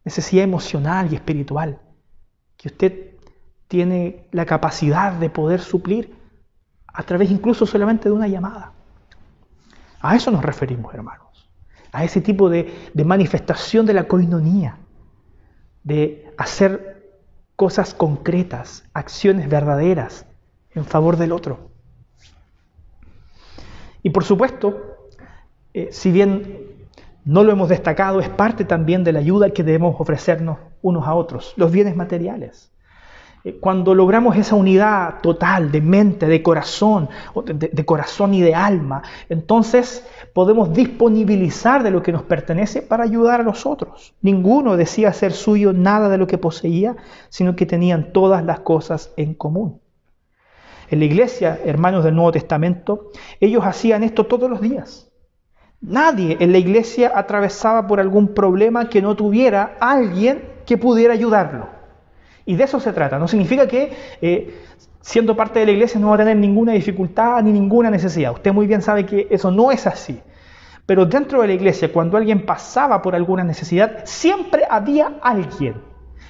[0.02, 1.78] necesidad emocional y espiritual
[2.62, 3.14] que usted
[3.66, 6.14] tiene la capacidad de poder suplir
[6.86, 8.72] a través incluso solamente de una llamada.
[10.00, 11.50] A eso nos referimos, hermanos.
[11.90, 12.72] A ese tipo de,
[13.04, 14.78] manifestación de la coinonía,
[15.82, 17.18] de hacer
[17.56, 20.24] cosas concretas, acciones verdaderas
[20.70, 21.70] en favor del otro.
[24.04, 25.08] Y por supuesto,
[25.74, 26.71] eh, si bien
[27.24, 31.14] no lo hemos destacado, es parte también de la ayuda que debemos ofrecernos unos a
[31.14, 32.72] otros, los bienes materiales.
[33.44, 37.08] Eh, cuando logramos esa unidad total de mente, de corazón,
[37.44, 43.40] de, corazón y de alma, entonces podemos disponibilizar de lo que nos pertenece para ayudar
[43.40, 44.14] a los otros.
[44.22, 46.96] Ninguno decía ser suyo nada de lo que poseía,
[47.28, 49.80] sino que tenían todas las cosas en común.
[50.90, 55.11] En la iglesia, hermanos del Nuevo Testamento, ellos hacían esto todos los días.
[55.82, 61.68] Nadie en la iglesia atravesaba por algún problema que no tuviera alguien que pudiera ayudarlo.
[62.46, 63.18] Y de eso se trata.
[63.18, 64.60] No significa que eh,
[65.00, 68.32] siendo parte de la iglesia no va a tener ninguna dificultad ni ninguna necesidad.
[68.32, 70.20] Usted muy bien sabe que eso no es así.
[70.86, 75.82] Pero dentro de la iglesia, cuando alguien pasaba por alguna necesidad, siempre había alguien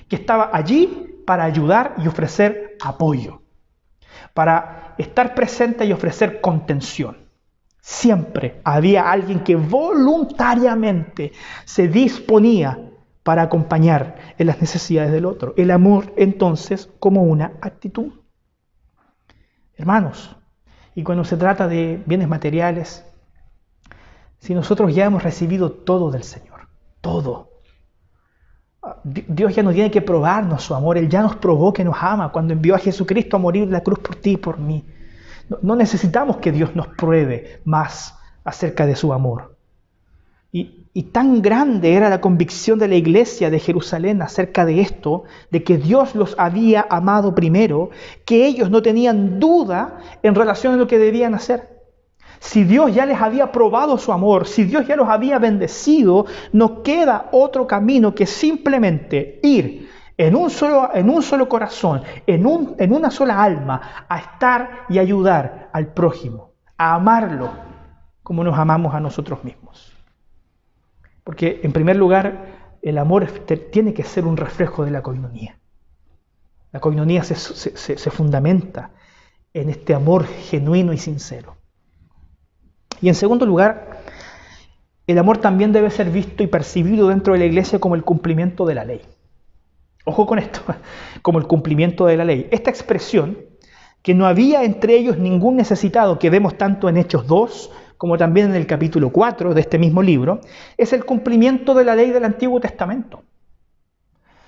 [0.09, 3.43] que estaba allí para ayudar y ofrecer apoyo,
[4.35, 7.22] para estar presente y ofrecer contención.
[7.83, 11.33] Siempre había alguien que voluntariamente
[11.65, 12.79] se disponía
[13.25, 15.53] para acompañar en las necesidades del otro.
[15.57, 18.13] El amor entonces como una actitud.
[19.75, 20.37] Hermanos,
[20.95, 23.05] y cuando se trata de bienes materiales,
[24.39, 26.69] si nosotros ya hemos recibido todo del Señor,
[27.01, 27.51] todo,
[29.03, 32.31] Dios ya no tiene que probarnos su amor, Él ya nos probó que nos ama
[32.31, 34.85] cuando envió a Jesucristo a morir en la cruz por ti y por mí.
[35.63, 39.57] No necesitamos que Dios nos pruebe más acerca de su amor.
[40.55, 45.65] Y, tan grande era la convicción de la iglesia de Jerusalén acerca de esto, de
[45.65, 47.89] que Dios los había amado primero,
[48.27, 51.73] que ellos no tenían duda en relación a lo que debían hacer.
[52.41, 56.83] Si Dios ya les había probado su amor, si Dios ya los había bendecido, no
[56.83, 62.77] queda otro camino que simplemente ir en un solo, en un solo corazón, en, un,
[62.79, 67.51] en una sola alma, a estar y ayudar al prójimo, a amarlo
[68.23, 69.93] como nos amamos a nosotros mismos.
[71.25, 73.27] Porque en primer lugar, el amor
[73.71, 75.59] tiene que ser un reflejo de la coinonía.
[76.73, 78.91] La coinonía se, fundamenta
[79.53, 81.57] en este amor genuino y sincero.
[83.01, 84.03] Y en segundo lugar,
[85.07, 88.65] el amor también debe ser visto y percibido dentro de la iglesia como el cumplimiento
[88.65, 89.03] de la ley.
[90.05, 90.61] Ojo con esto,
[91.23, 92.49] como el cumplimiento de la ley.
[92.51, 93.39] Esta expresión,
[94.03, 98.51] que no había entre ellos ningún necesitado, que vemos tanto en Hechos 2 como también
[98.51, 100.41] en el capítulo 4 de este mismo libro,
[100.77, 103.23] es el cumplimiento de la ley del Antiguo Testamento.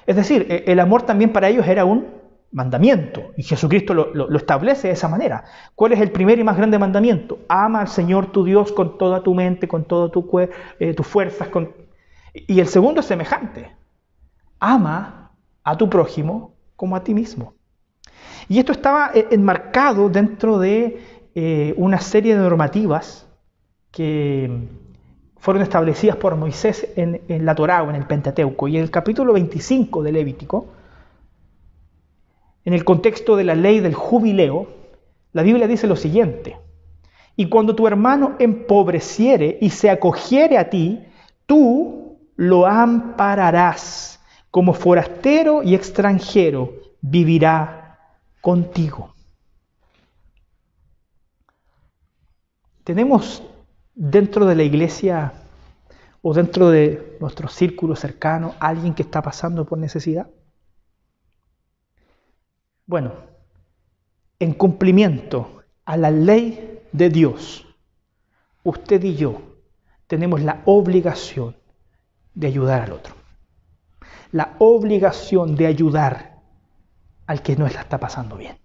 [0.06, 2.04] Es decir, e, el amor también para ellos era un
[2.50, 5.44] mandamiento y Jesucristo lo, establece de esa manera.
[5.76, 7.38] ¿Cuál es el primer y más grande mandamiento?
[7.48, 11.48] Ama al Señor tu Dios con toda tu mente, con todas tu, eh, tus fuerzas.
[12.32, 13.70] Y el segundo es semejante.
[14.58, 15.23] Ama
[15.64, 17.54] a tu prójimo como a ti mismo.
[18.48, 21.00] Y esto estaba eh, enmarcado dentro de
[21.34, 23.26] eh, una serie de normativas
[23.90, 24.68] que
[25.36, 28.68] fueron establecidas por Moisés en, la Torá o en el Pentateuco.
[28.68, 30.68] Y en el capítulo 25 de Levítico,
[32.64, 34.68] en el contexto de la ley del jubileo,
[35.32, 36.56] la Biblia dice lo siguiente,
[37.36, 41.04] y cuando tu hermano empobreciere y se acogiere a ti,
[41.46, 44.13] tú lo ampararás,
[44.54, 47.98] como forastero y extranjero vivirá
[48.40, 49.12] contigo.
[52.84, 53.42] Tenemos
[53.96, 55.32] dentro de la iglesia
[56.22, 60.30] o dentro de nuestro círculo cercano alguien que está pasando por necesidad?
[62.86, 63.12] Bueno,
[64.38, 67.66] en cumplimiento a la ley de Dios,
[68.62, 69.42] usted y yo
[70.06, 71.56] tenemos la obligación
[72.34, 73.23] de ayudar al otro.
[74.34, 76.40] La obligación de ayudar
[77.24, 78.56] al que no la está pasando bien.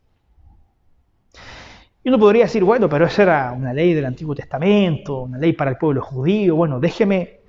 [2.04, 5.54] Y uno podría decir, bueno, pero esa era una ley del Antiguo Testamento, una ley
[5.54, 6.56] para el pueblo judío.
[6.56, 7.42] Bueno, déjeme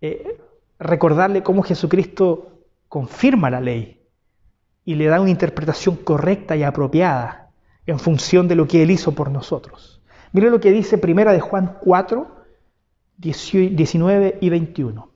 [0.00, 0.36] eh,
[0.80, 4.02] recordarle cómo Jesucristo confirma la ley
[4.84, 7.52] y le da una interpretación correcta y apropiada
[7.86, 10.02] en función de lo que Él hizo por nosotros.
[10.32, 12.26] Mire lo que dice primera de Juan 4,
[13.16, 15.13] 19 y 21.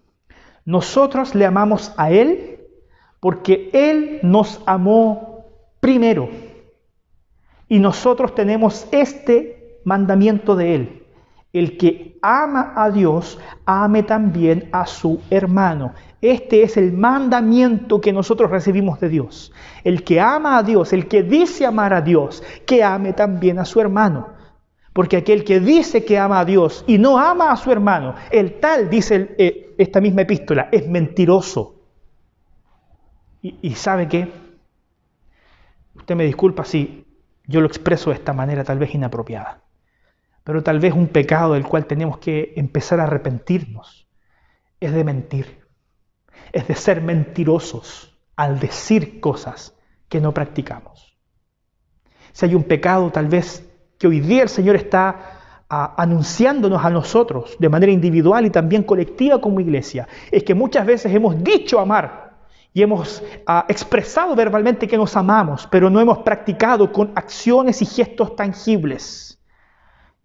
[0.69, 2.61] Nosotros le amamos a Él
[3.21, 5.47] porque Él nos amó
[5.81, 6.29] primero.
[7.71, 11.03] Y nosotros tenemos este mandamiento de Él.
[11.55, 15.95] El que ama a Dios, ame también a su hermano.
[16.21, 19.51] Este es el mandamiento que nosotros recibimos de Dios.
[19.85, 23.65] El que ama a Dios, el que dice amar a Dios, que ame también a
[23.65, 24.38] su hermano.
[24.99, 28.59] Porque aquel que dice que ama a Dios y no ama a su hermano, el
[28.59, 31.77] tal, dice eh, esta misma epístola, es mentiroso.
[33.41, 34.29] Y, y sabe qué?
[35.95, 37.07] Usted me disculpa si
[37.47, 39.63] yo lo expreso de esta manera tal vez inapropiada,
[40.43, 44.09] pero tal vez un pecado del cual tenemos que empezar a arrepentirnos
[44.81, 45.65] es de mentir,
[46.51, 49.77] es de ser mentirosos al decir cosas
[50.09, 51.17] que no practicamos.
[52.33, 53.68] Si hay un pecado tal vez
[53.99, 58.85] que hoy día el Señor está ah, anunciándonos a nosotros de manera individual y también
[58.85, 62.29] colectiva como iglesia, es que muchas veces hemos dicho amar
[62.73, 67.87] y hemos ah, expresado verbalmente que nos amamos, pero no hemos practicado con acciones y
[67.87, 69.41] gestos tangibles.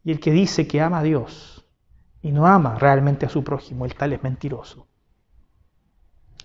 [0.04, 1.66] Y el que dice que ama a Dios
[2.22, 4.88] y no ama realmente a su prójimo, el tal es mentiroso.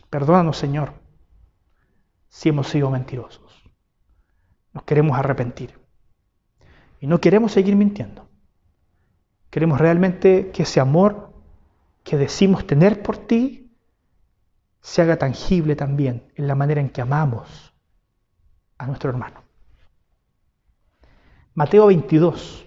[0.09, 0.95] Perdónanos, Señor,
[2.29, 3.63] si hemos sido mentirosos.
[4.73, 5.78] Nos queremos arrepentir.
[7.01, 8.29] Y no queremos seguir mintiendo.
[9.51, 11.33] Queremos realmente que ese amor
[12.05, 13.71] que decimos tener por ti
[14.81, 17.75] se haga tangible también en la manera en que amamos
[18.79, 19.43] a nuestro hermano.
[21.55, 22.67] Mateo 22,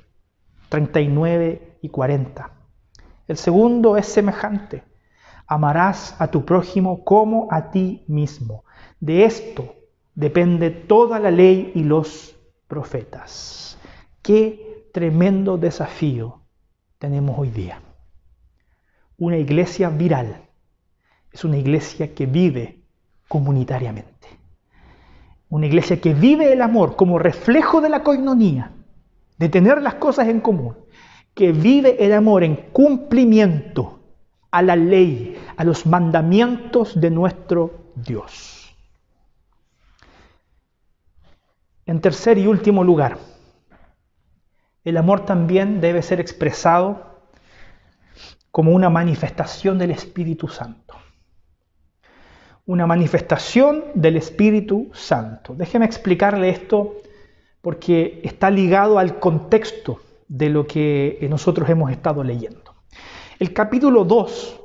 [0.69, 2.51] 39 y 40.
[3.27, 4.83] El segundo es semejante.
[5.47, 8.65] Amarás a tu prójimo como a ti mismo.
[8.99, 9.75] De esto
[10.13, 12.35] depende toda la ley y los
[12.67, 13.77] profetas.
[14.21, 16.41] Qué tremendo desafío
[16.99, 17.81] tenemos hoy día.
[19.17, 20.47] Una iglesia viral
[21.31, 22.83] es una iglesia que vive
[23.27, 24.27] comunitariamente.
[25.49, 28.71] Una iglesia que vive el amor como reflejo de la coinonía,
[29.37, 30.75] de tener las cosas en común,
[31.33, 33.99] que vive el amor en cumplimiento
[34.51, 38.75] a la ley, a los mandamientos de nuestro Dios.
[41.85, 43.17] En tercer y último lugar,
[44.83, 47.19] el amor también debe ser expresado
[48.51, 50.95] como una manifestación del Espíritu Santo
[52.65, 55.53] una manifestación del Espíritu Santo.
[55.55, 56.95] Déjeme explicarle esto
[57.61, 62.73] porque está ligado al contexto de lo que nosotros hemos estado leyendo.
[63.39, 64.61] El capítulo 2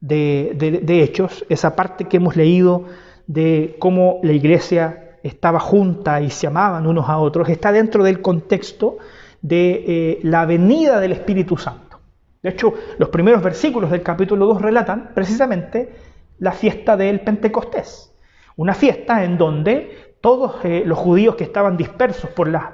[0.00, 2.84] de, Hechos, esa parte que hemos leído
[3.26, 8.20] de cómo la iglesia estaba junta y se amaban unos a otros, está dentro del
[8.20, 8.98] contexto
[9.42, 12.00] de eh, la venida del Espíritu Santo.
[12.42, 15.92] De hecho, los primeros versículos del capítulo 2 relatan precisamente
[16.38, 18.14] la fiesta del Pentecostés,
[18.56, 22.64] una fiesta en donde todos eh, los judíos que estaban dispersos por las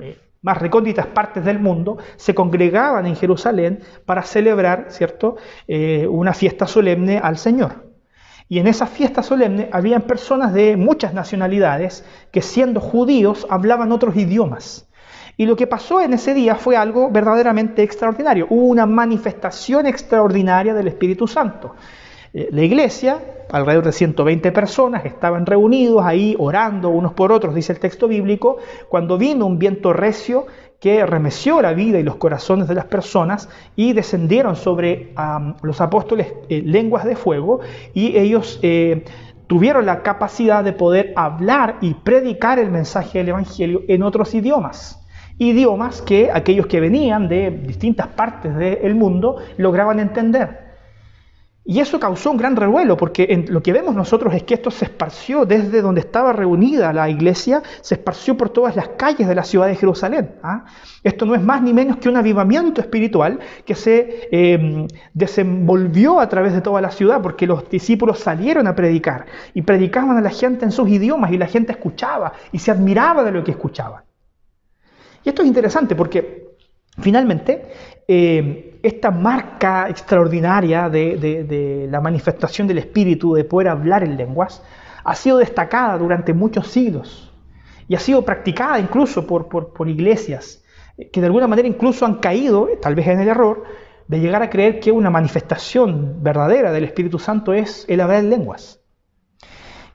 [0.00, 5.36] eh, más recónditas partes del mundo se congregaban en Jerusalén para celebrar, ¿cierto?,
[6.08, 7.92] una fiesta solemne al Señor.
[8.48, 14.16] Y en esa fiesta solemne habían personas de muchas nacionalidades que siendo judíos hablaban otros
[14.16, 14.90] idiomas.
[15.36, 18.46] Y lo que pasó en ese día fue algo verdaderamente extraordinario.
[18.50, 21.74] Hubo una manifestación extraordinaria del Espíritu Santo.
[22.34, 23.18] Eh, la iglesia,
[23.50, 28.58] alrededor de 120 personas, estaban reunidos ahí orando unos por otros, dice el texto bíblico,
[28.88, 30.46] cuando vino un viento recio
[30.80, 35.14] que remeció la vida y los corazones de las personas y descendieron sobre
[35.62, 37.60] los apóstoles eh, lenguas de fuego
[37.94, 39.04] y ellos eh,
[39.46, 45.01] tuvieron la capacidad de poder hablar y predicar el mensaje del Evangelio en otros idiomas.
[45.42, 50.62] Idiomas que aquellos que venían de distintas partes del mundo lograban entender.
[51.64, 54.84] Y eso causó un gran revuelo, porque lo que vemos nosotros es que esto se
[54.84, 59.42] esparció desde donde estaba reunida la iglesia, se esparció por todas las calles de la
[59.42, 60.30] ciudad de Jerusalén.
[60.44, 60.64] ¿ah?
[61.02, 66.28] Esto no es más ni menos que un avivamiento espiritual que se em, desenvolvió a
[66.28, 70.30] través de toda la ciudad, porque los discípulos salieron a predicar y predicaban a la
[70.30, 74.04] gente en sus idiomas y la gente escuchaba y se admiraba de lo que escuchaba.
[75.24, 76.48] Y esto es interesante porque
[76.98, 77.62] finalmente
[78.08, 84.62] em, esta marca extraordinaria de, la manifestación del Espíritu, de poder hablar en lenguas,
[85.04, 87.32] ha sido destacada durante muchos siglos
[87.88, 90.64] y ha sido practicada incluso por, por, iglesias
[91.12, 93.64] que de alguna manera incluso han caído, tal vez en el error,
[94.08, 98.30] de llegar a creer que una manifestación verdadera del Espíritu Santo es el hablar en
[98.30, 98.81] lenguas.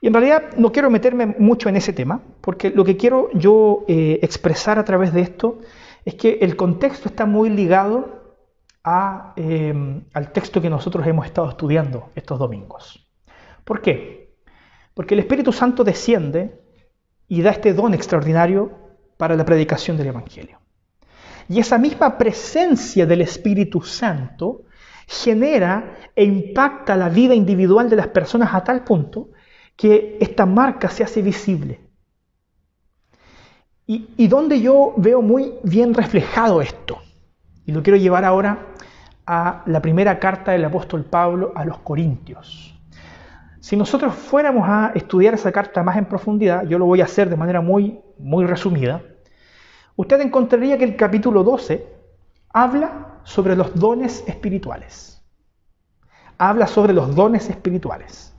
[0.00, 3.84] Y en realidad no quiero meterme mucho en ese tema, porque lo que quiero yo
[3.88, 5.58] eh, expresar a través de esto
[6.04, 8.18] es que el contexto está muy ligado
[9.36, 13.06] Em, al texto que nosotros hemos estado estudiando estos domingos.
[13.64, 14.34] ¿Por qué?
[14.94, 16.62] Porque el Espíritu Santo desciende
[17.26, 18.70] y da este don extraordinario
[19.18, 20.60] para la predicación del Evangelio.
[21.48, 24.62] Y esa misma presencia del Espíritu Santo
[25.06, 29.30] genera e impacta la vida individual de las personas a tal punto
[29.78, 31.80] que esta marca se hace visible.
[33.86, 36.98] Y, donde yo veo muy bien reflejado esto,
[37.64, 38.66] y lo quiero llevar ahora
[39.24, 42.78] a la primera carta del apóstol Pablo a los Corintios.
[43.60, 47.30] Si nosotros fuéramos a estudiar esa carta más en profundidad, yo lo voy a hacer
[47.30, 49.00] de manera muy, muy resumida,
[49.96, 51.86] usted encontraría que el capítulo 12
[52.52, 55.22] habla sobre los dones espirituales.
[56.36, 58.34] Habla sobre los dones espirituales.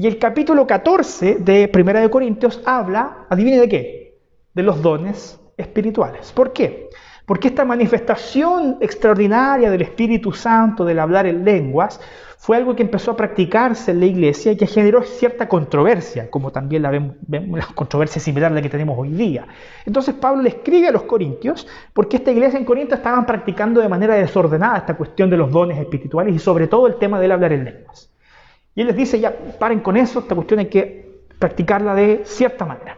[0.00, 4.18] Y el capítulo 14 de Primera de Corintios habla, adivine de qué,
[4.54, 6.30] de los dones espirituales.
[6.30, 6.88] ¿Por qué?
[7.26, 12.00] Porque esta manifestación extraordinaria del Espíritu Santo, del hablar en lenguas,
[12.38, 16.52] fue algo que empezó a practicarse en la iglesia y que generó cierta controversia, como
[16.52, 19.48] también la vemos, controversia similar a la que tenemos hoy día.
[19.84, 23.88] Entonces Pablo le escribe a los corintios porque esta iglesia en Corinto estaban practicando de
[23.88, 27.52] manera desordenada esta cuestión de los dones espirituales y sobre todo el tema del hablar
[27.52, 28.07] en lenguas.
[28.78, 32.64] Y él les dice, ya paren con eso, esta cuestión hay que practicarla de cierta
[32.64, 32.96] manera.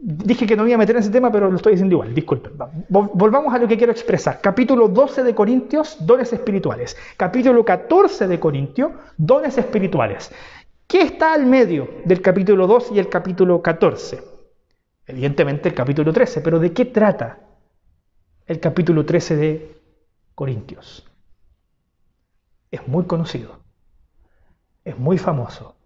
[0.00, 2.54] Dije que no iba a meter en ese tema, pero lo estoy diciendo igual, disculpen.
[2.88, 4.40] Volvamos a lo que quiero expresar.
[4.40, 6.96] Capítulo 12 de Corintios, dones espirituales.
[7.16, 10.32] Capítulo 14 de Corintios, dones espirituales.
[10.88, 14.24] ¿Qué está al medio del capítulo 12 y el capítulo 14?
[15.06, 17.38] Evidentemente el capítulo 13, pero ¿de qué trata
[18.46, 19.80] el capítulo 13 de
[20.34, 21.08] Corintios?
[22.72, 23.61] Es muy conocido,
[24.84, 25.76] es muy famoso.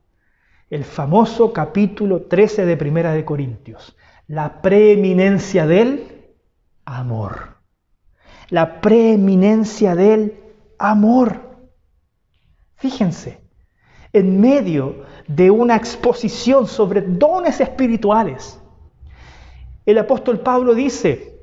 [0.70, 3.96] El famoso capítulo 13 de Primera de Corintios
[4.28, 6.34] la preeminencia del
[6.84, 7.56] amor.
[8.50, 10.34] La preeminencia del
[10.78, 11.40] amor.
[12.76, 13.40] Fíjense,
[14.12, 18.60] en medio de una exposición sobre dones espirituales,
[19.84, 21.40] el apóstol Pablo dice,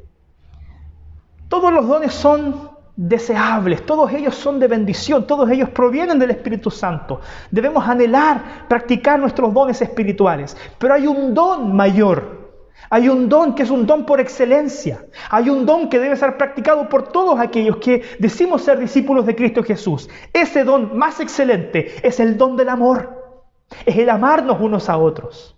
[1.47, 6.69] todos los dones son deseables, todos ellos son de bendición, todos ellos provienen del Espíritu
[6.69, 7.21] Santo.
[7.49, 12.43] Debemos anhelar practicar nuestros dones espirituales, pero hay un don mayor
[12.89, 15.03] hay un don que es un don por excelencia.
[15.31, 19.35] Hay un don que debe ser practicado por todos aquellos que decimos ser discípulos de
[19.35, 20.07] Cristo Jesús.
[20.31, 23.47] Ese don más excelente es el don del amor.
[23.87, 25.57] Es el amarnos unos a otros.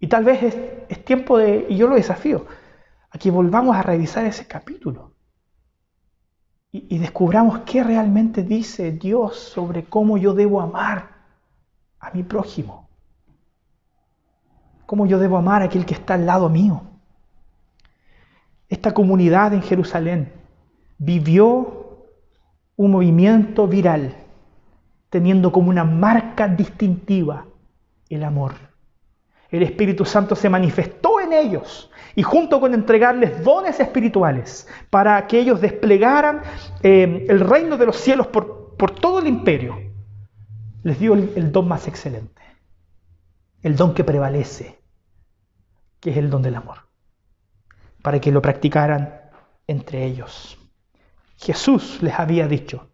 [0.00, 0.54] Y tal vez
[0.88, 2.44] es, tiempo de, y yo lo desafío,
[3.10, 5.09] a que volvamos a revisar ese capítulo.
[6.72, 11.10] Y, descubramos qué realmente dice Dios sobre cómo yo debo amar
[11.98, 12.88] a mi prójimo.
[14.86, 16.82] ¿Cómo yo debo amar a aquel que está al lado mío?
[18.68, 20.32] Esta comunidad en Jerusalén
[20.98, 22.06] vivió
[22.76, 24.14] un movimiento viral,
[25.10, 27.46] teniendo como una marca distintiva
[28.08, 28.69] el amor.
[29.50, 35.40] El Espíritu Santo se manifestó en ellos y junto con entregarles dones espirituales para que
[35.40, 36.42] ellos desplegaran
[36.82, 39.78] eh, el reino de los cielos por, todo el imperio,
[40.82, 42.42] les dio el don más excelente,
[43.62, 44.80] el don que prevalece,
[46.00, 46.88] que es el don del amor,
[48.02, 49.20] para que lo practicaran
[49.66, 50.58] entre ellos.
[51.36, 52.90] Jesús les había dicho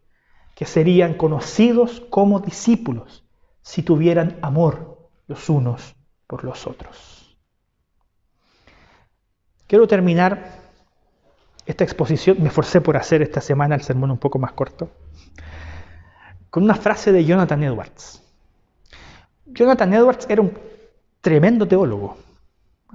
[0.54, 3.24] que serían conocidos como discípulos
[3.62, 5.95] si tuvieran amor los unos
[6.26, 7.36] por los otros.
[9.66, 10.60] Quiero terminar
[11.66, 14.90] esta exposición, me esforcé por hacer esta semana el sermón un poco más corto,
[16.50, 18.22] con una frase de Jonathan Edwards.
[19.46, 20.56] Jonathan Edwards era un
[21.20, 22.16] tremendo teólogo,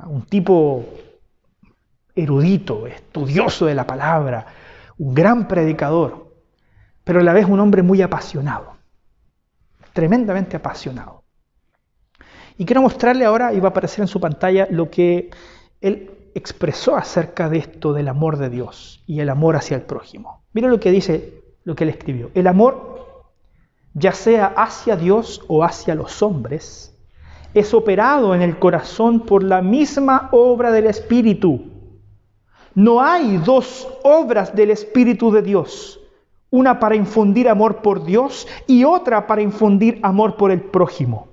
[0.06, 0.86] un tipo
[2.16, 4.46] erudito, estudioso de la palabra,
[4.98, 6.34] un gran predicador,
[7.04, 8.78] pero a la vez un hombre muy apasionado,
[9.94, 11.21] tremendamente apasionado.
[12.62, 15.32] Y quiero mostrarle ahora, y va a aparecer en su pantalla, lo que
[15.82, 20.44] él expresó acerca de esto del amor de Dios y el amor hacia el prójimo.
[20.54, 22.30] Mira lo que dice, lo que él escribió.
[22.36, 23.24] El amor,
[23.96, 26.96] ya sea hacia Dios o hacia los hombres,
[27.56, 31.64] es operado en el corazón por la misma obra del Espíritu.
[32.76, 36.00] No hay dos obras del Espíritu de Dios,
[36.52, 41.31] una para infundir amor por Dios y otra para infundir amor por el prójimo.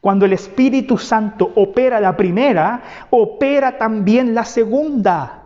[0.00, 5.42] Cuando el Espíritu Santo opera la primera, opera también la segunda.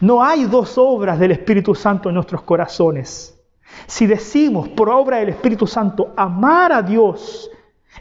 [0.00, 3.34] No hay dos obras del Espíritu Santo en nuestros corazones.
[3.86, 7.50] Si decimos por obra del Espíritu Santo amar a Dios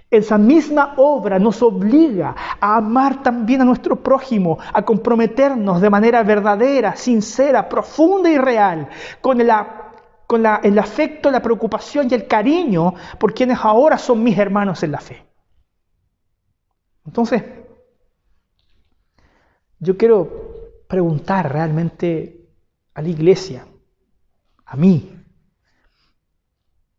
[0.09, 6.23] esa misma obra nos obliga a amar también a nuestro prójimo, a comprometernos de manera
[6.23, 8.87] verdadera, sincera, profunda y real
[9.19, 14.91] con, el afecto, la preocupación y el cariño por quienes ahora son mis hermanos en
[14.91, 15.26] la fe.
[17.07, 17.41] Entonces,
[19.79, 22.49] yo quiero preguntar realmente
[22.93, 23.65] a la iglesia,
[24.65, 25.17] a mí,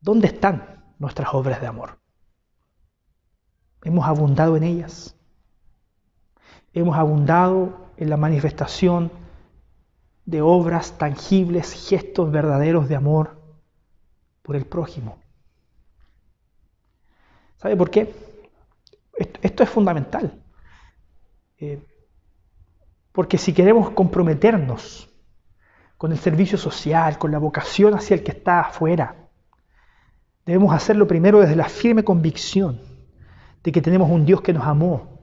[0.01, 1.99] ¿dónde están nuestras obras de amor?
[3.83, 5.15] Hemos abundado en ellas.
[6.73, 9.13] Hemos abundado en la manifestación
[10.25, 13.41] de obras tangibles, gestos verdaderos de amor
[14.43, 15.19] por el prójimo.
[17.59, 18.28] ¿Sabe por qué?
[19.19, 20.41] Esto, es fundamental.
[21.59, 21.83] Eh,
[23.13, 25.11] porque si queremos comprometernos
[25.97, 29.17] con el servicio social, con la vocación hacia el que está afuera,
[30.47, 32.81] debemos hacerlo primero desde la firme convicción
[33.65, 35.21] de que tenemos un Dios que nos amó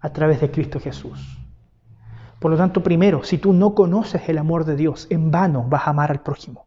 [0.00, 1.38] a través de Cristo Jesús.
[2.38, 5.86] Por lo tanto, primero, si tú no conoces el amor de Dios, en vano vas
[5.86, 6.66] a amar al prójimo.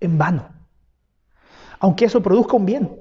[0.00, 0.48] En vano.
[1.80, 2.99] Aunque eso produzca un bien,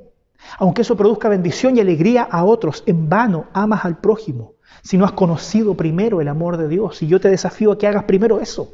[0.57, 5.05] aunque eso produzca bendición y alegría a otros, en vano amas al prójimo si no
[5.05, 7.01] has conocido primero el amor de Dios.
[7.01, 8.71] Y yo te desafío a que hagas primero eso.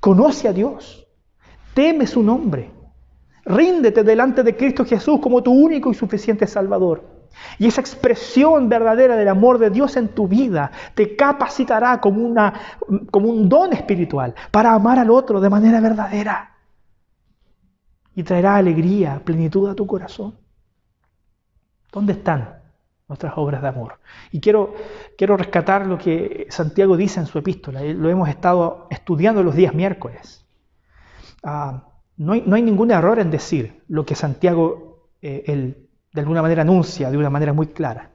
[0.00, 1.06] Conoce a Dios,
[1.74, 2.70] teme su nombre,
[3.44, 7.04] ríndete delante de Cristo Jesús como tu único y suficiente Salvador.
[7.58, 12.52] Y esa expresión verdadera del amor de Dios en tu vida te capacitará como, una,
[13.10, 16.50] como un don espiritual para amar al otro de manera verdadera.
[18.14, 20.41] Y traerá alegría, plenitud a tu corazón.
[21.92, 22.62] ¿Dónde están
[23.06, 23.98] nuestras obras de amor?
[24.30, 24.74] Y quiero,
[25.18, 27.82] quiero rescatar lo que Santiago dice en su epístola.
[27.82, 30.46] Lo hemos estado estudiando los días miércoles.
[31.42, 31.84] Ah,
[32.16, 36.62] no, hay, no, hay, ningún error en decir lo que Santiago, eh, de alguna manera
[36.62, 38.10] anuncia de una manera muy clara,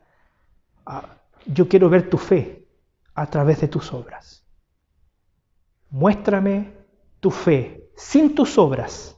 [0.86, 2.66] ah, yo quiero ver tu fe
[3.14, 4.44] a través de tus obras.
[5.90, 6.74] Muéstrame
[7.20, 9.18] tu fe sin tus obras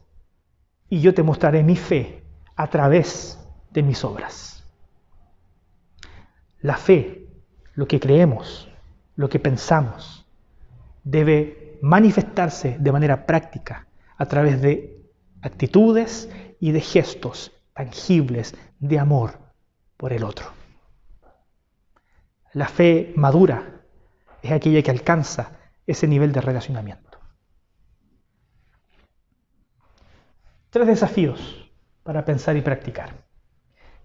[0.89, 2.23] y yo te mostraré mi fe
[2.55, 3.39] a través
[3.71, 4.63] de mis obras.
[6.61, 7.27] La fe,
[7.73, 8.69] lo que creemos,
[9.15, 10.25] lo que pensamos,
[11.03, 15.01] debe manifestarse de manera práctica a través de
[15.41, 19.39] actitudes y de gestos tangibles de amor
[19.95, 20.51] por el otro.
[22.53, 23.81] La fe madura
[24.41, 27.19] es aquella que alcanza ese nivel de relacionamiento.
[30.69, 31.71] Tres desafíos
[32.03, 33.28] para pensar y practicar.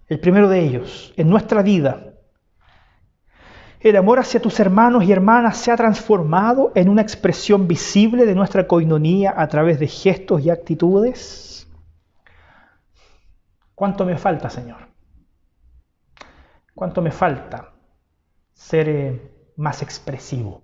[0.07, 2.13] El primero de ellos, en nuestra vida,
[3.79, 8.35] el amor hacia tus hermanos y hermanas se ha transformado en una expresión visible de
[8.35, 11.67] nuestra coinonía a través de gestos y actitudes.
[13.75, 14.87] ¿Cuánto me falta, Señor?
[16.73, 17.75] ¿Cuánto me falta
[18.55, 20.63] ser eh, más expresivo.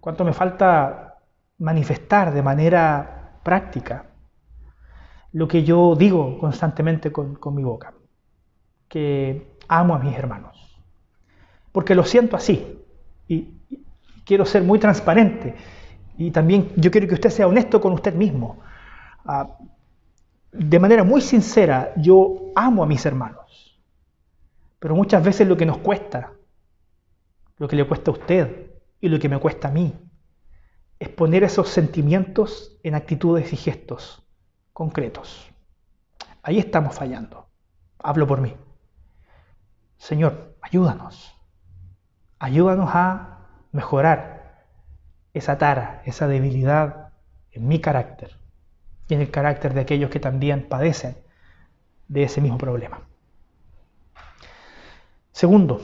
[0.00, 1.18] Cuánto me falta
[1.58, 4.06] manifestar de manera práctica
[5.36, 7.92] lo que yo digo constantemente con, mi boca,
[8.88, 10.80] que amo a mis hermanos,
[11.72, 12.78] porque lo siento así
[13.28, 13.52] y
[14.24, 15.54] quiero ser muy transparente
[16.16, 18.60] y también yo quiero que usted sea honesto con usted mismo.
[19.26, 19.58] Ah,
[20.52, 23.78] de manera muy sincera, yo amo a mis hermanos,
[24.78, 26.32] pero muchas veces lo que nos cuesta,
[27.58, 28.70] lo que le cuesta a usted
[29.02, 29.92] y lo que me cuesta a mí,
[30.98, 34.25] es poner esos sentimientos en actitudes y gestos
[34.76, 35.50] concretos.
[36.42, 37.46] Ahí estamos fallando.
[37.98, 38.54] Hablo por mí.
[39.96, 41.34] Señor, ayúdanos.
[42.38, 43.38] Ayúdanos a
[43.72, 44.66] mejorar
[45.32, 47.14] esa tara, esa debilidad
[47.52, 48.36] en mi carácter
[49.08, 51.16] y en el carácter de aquellos que también padecen
[52.08, 53.00] de ese mismo problema.
[55.32, 55.80] Segundo,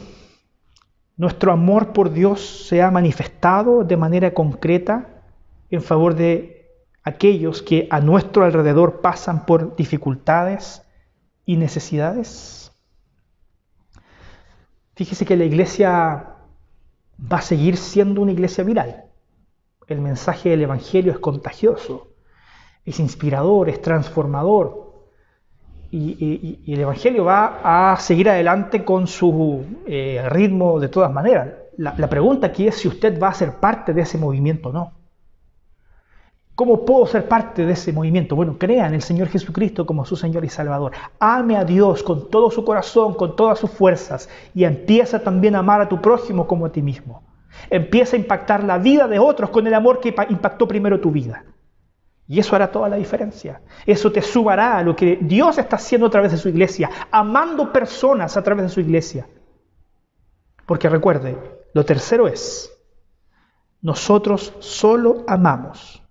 [1.17, 5.23] nuestro amor por Dios se ha manifestado de manera concreta
[5.71, 6.62] en favor de
[7.03, 10.83] aquellos que a nuestro alrededor pasan por dificultades
[11.45, 12.73] y necesidades.
[14.95, 16.37] Fíjese que la iglesia
[17.21, 19.05] va a seguir siendo una iglesia viral.
[19.89, 22.13] El mensaje del Evangelio es contagioso
[22.85, 24.93] es inspirador, es transformador.
[25.91, 31.51] Y, el Evangelio va a seguir adelante con su eh, ritmo de todas maneras.
[31.77, 34.73] La, la, pregunta aquí es si usted va a ser parte de ese movimiento o
[34.73, 34.93] no.
[36.63, 38.37] ¿Cómo puedo ser parte de ese movimiento?
[38.37, 40.93] Bueno, crea en el Señor Jesucristo como su Señor y Salvador.
[41.19, 45.59] Ame a Dios con todo su corazón, con todas sus fuerzas y empieza también a
[45.59, 47.25] amar a tu prójimo como a ti mismo.
[47.69, 51.45] Empieza a impactar la vida de otros con el amor que impactó primero tu vida.
[52.29, 53.61] Y eso hará toda la diferencia.
[53.85, 57.73] Eso te sumará a lo que Dios está haciendo a través de su iglesia, amando
[57.73, 59.27] personas a través de su iglesia.
[60.65, 61.37] Porque recuerde,
[61.75, 62.73] lo tercero es,
[63.81, 66.02] nosotros solo amamos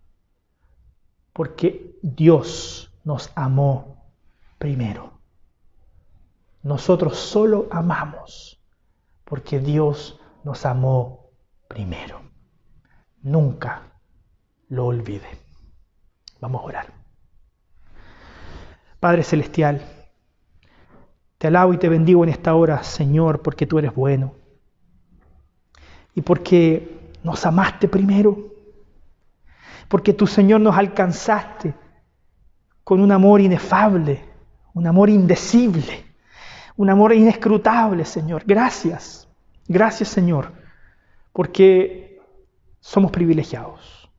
[1.33, 4.05] porque Dios nos amó
[4.57, 5.11] primero.
[6.63, 8.61] Nosotros solo amamos
[9.23, 11.31] porque Dios nos amó
[11.67, 12.21] primero.
[13.21, 13.83] Nunca
[14.69, 15.27] lo olvide.
[16.39, 16.93] Vamos a orar.
[18.99, 19.81] Padre Celestial,
[21.37, 24.33] te alabo y te bendigo en esta hora, Señor, porque tú eres bueno.
[26.13, 28.50] Y porque nos amaste primero.
[29.91, 31.73] Porque tú, Señor, nos alcanzaste
[32.81, 34.23] con un amor inefable,
[34.73, 36.05] un amor indecible,
[36.77, 38.43] un amor inescrutable, Señor.
[38.45, 39.27] Gracias.
[39.67, 40.53] Gracias, Señor,
[41.33, 42.21] porque
[42.79, 44.09] somos privilegiados.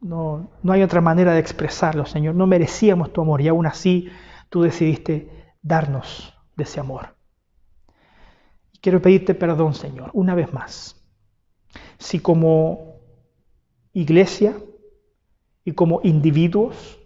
[0.00, 2.34] No, no hay otra manera de expresarlo, Señor.
[2.34, 4.08] No merecíamos tu amor y aún así
[4.48, 7.16] tú decidiste darnos de ese amor.
[8.80, 11.04] Quiero pedirte perdón, Señor, una vez más.
[11.98, 13.02] Si como
[13.92, 14.56] iglesia
[15.68, 16.98] y como individuos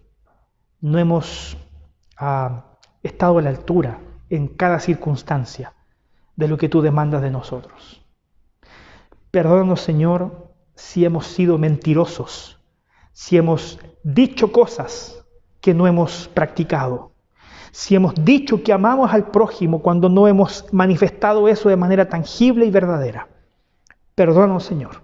[0.80, 1.56] no hemos
[2.16, 3.98] ah, estado a la altura
[4.30, 5.74] en cada circunstancia
[6.36, 8.04] de lo que tú demandas de nosotros.
[9.32, 12.62] Perdónanos, Señor, si hemos sido mentirosos
[13.12, 15.24] si hemos dicho cosas
[15.60, 17.10] que no hemos practicado,
[17.72, 22.64] si hemos dicho que amamos al prójimo cuando no hemos manifestado eso de manera tangible
[22.64, 23.26] y verdadera.
[24.14, 25.02] Perdónanos, Señor.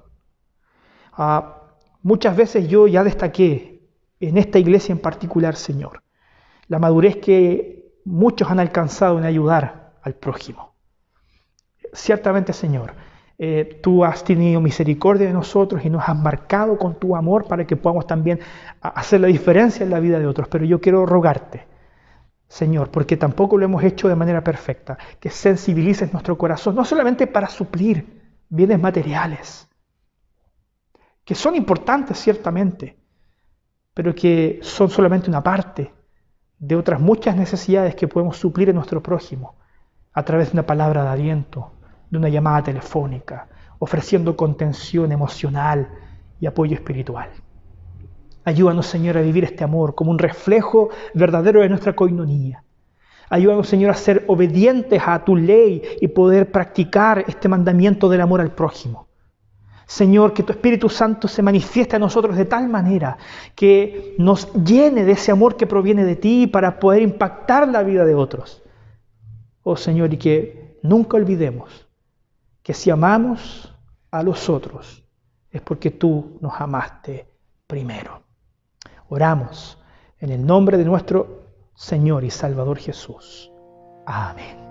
[1.13, 1.58] Ah,
[2.03, 3.83] muchas veces yo ya destaqué
[4.21, 6.03] en esta iglesia en particular, Señor,
[6.67, 10.75] la madurez que muchos han alcanzado en ayudar al prójimo.
[11.93, 12.93] Ciertamente, Señor,
[13.39, 17.67] eh, tú has tenido misericordia de nosotros y nos has marcado con tu amor para
[17.67, 18.41] que podamos también
[18.81, 20.49] hacer la diferencia en la vida de otros.
[20.49, 21.67] Pero yo quiero rogarte,
[22.49, 27.27] Señor, porque tampoco lo hemos hecho de manera perfecta, que sensibilices nuestro corazón, no solamente
[27.27, 29.68] para suplir bienes materiales,
[31.29, 32.97] que son importantes ciertamente,
[33.93, 35.93] pero que son solamente una parte
[36.59, 39.57] de otras muchas necesidades que podemos suplir en nuestro prójimo
[40.15, 41.73] a través de una palabra de aliento,
[42.09, 43.47] de una llamada telefónica,
[43.79, 45.91] ofreciendo contención emocional
[46.41, 47.29] y apoyo espiritual.
[48.47, 52.65] Ayúdanos, Señor, a vivir este amor como un reflejo verdadero de nuestra coinonía.
[53.29, 58.41] Ayúdanos, Señor, a ser obedientes a tu ley y poder practicar este mandamiento del amor
[58.41, 59.08] al prójimo.
[59.89, 63.17] Señor, que tu Espíritu Santo se manifieste a nosotros de tal manera
[63.55, 68.05] que nos llene de ese amor que proviene de ti para poder impactar la vida
[68.05, 68.63] de otros.
[69.63, 71.89] Oh Señor, y que nunca olvidemos
[72.63, 73.75] que si amamos
[74.11, 75.03] a los otros
[75.51, 77.27] es porque tú nos amaste
[77.67, 78.21] primero.
[79.09, 79.79] Oramos
[80.21, 83.51] en el nombre de nuestro Señor y Salvador Jesús.
[84.05, 84.68] Amén.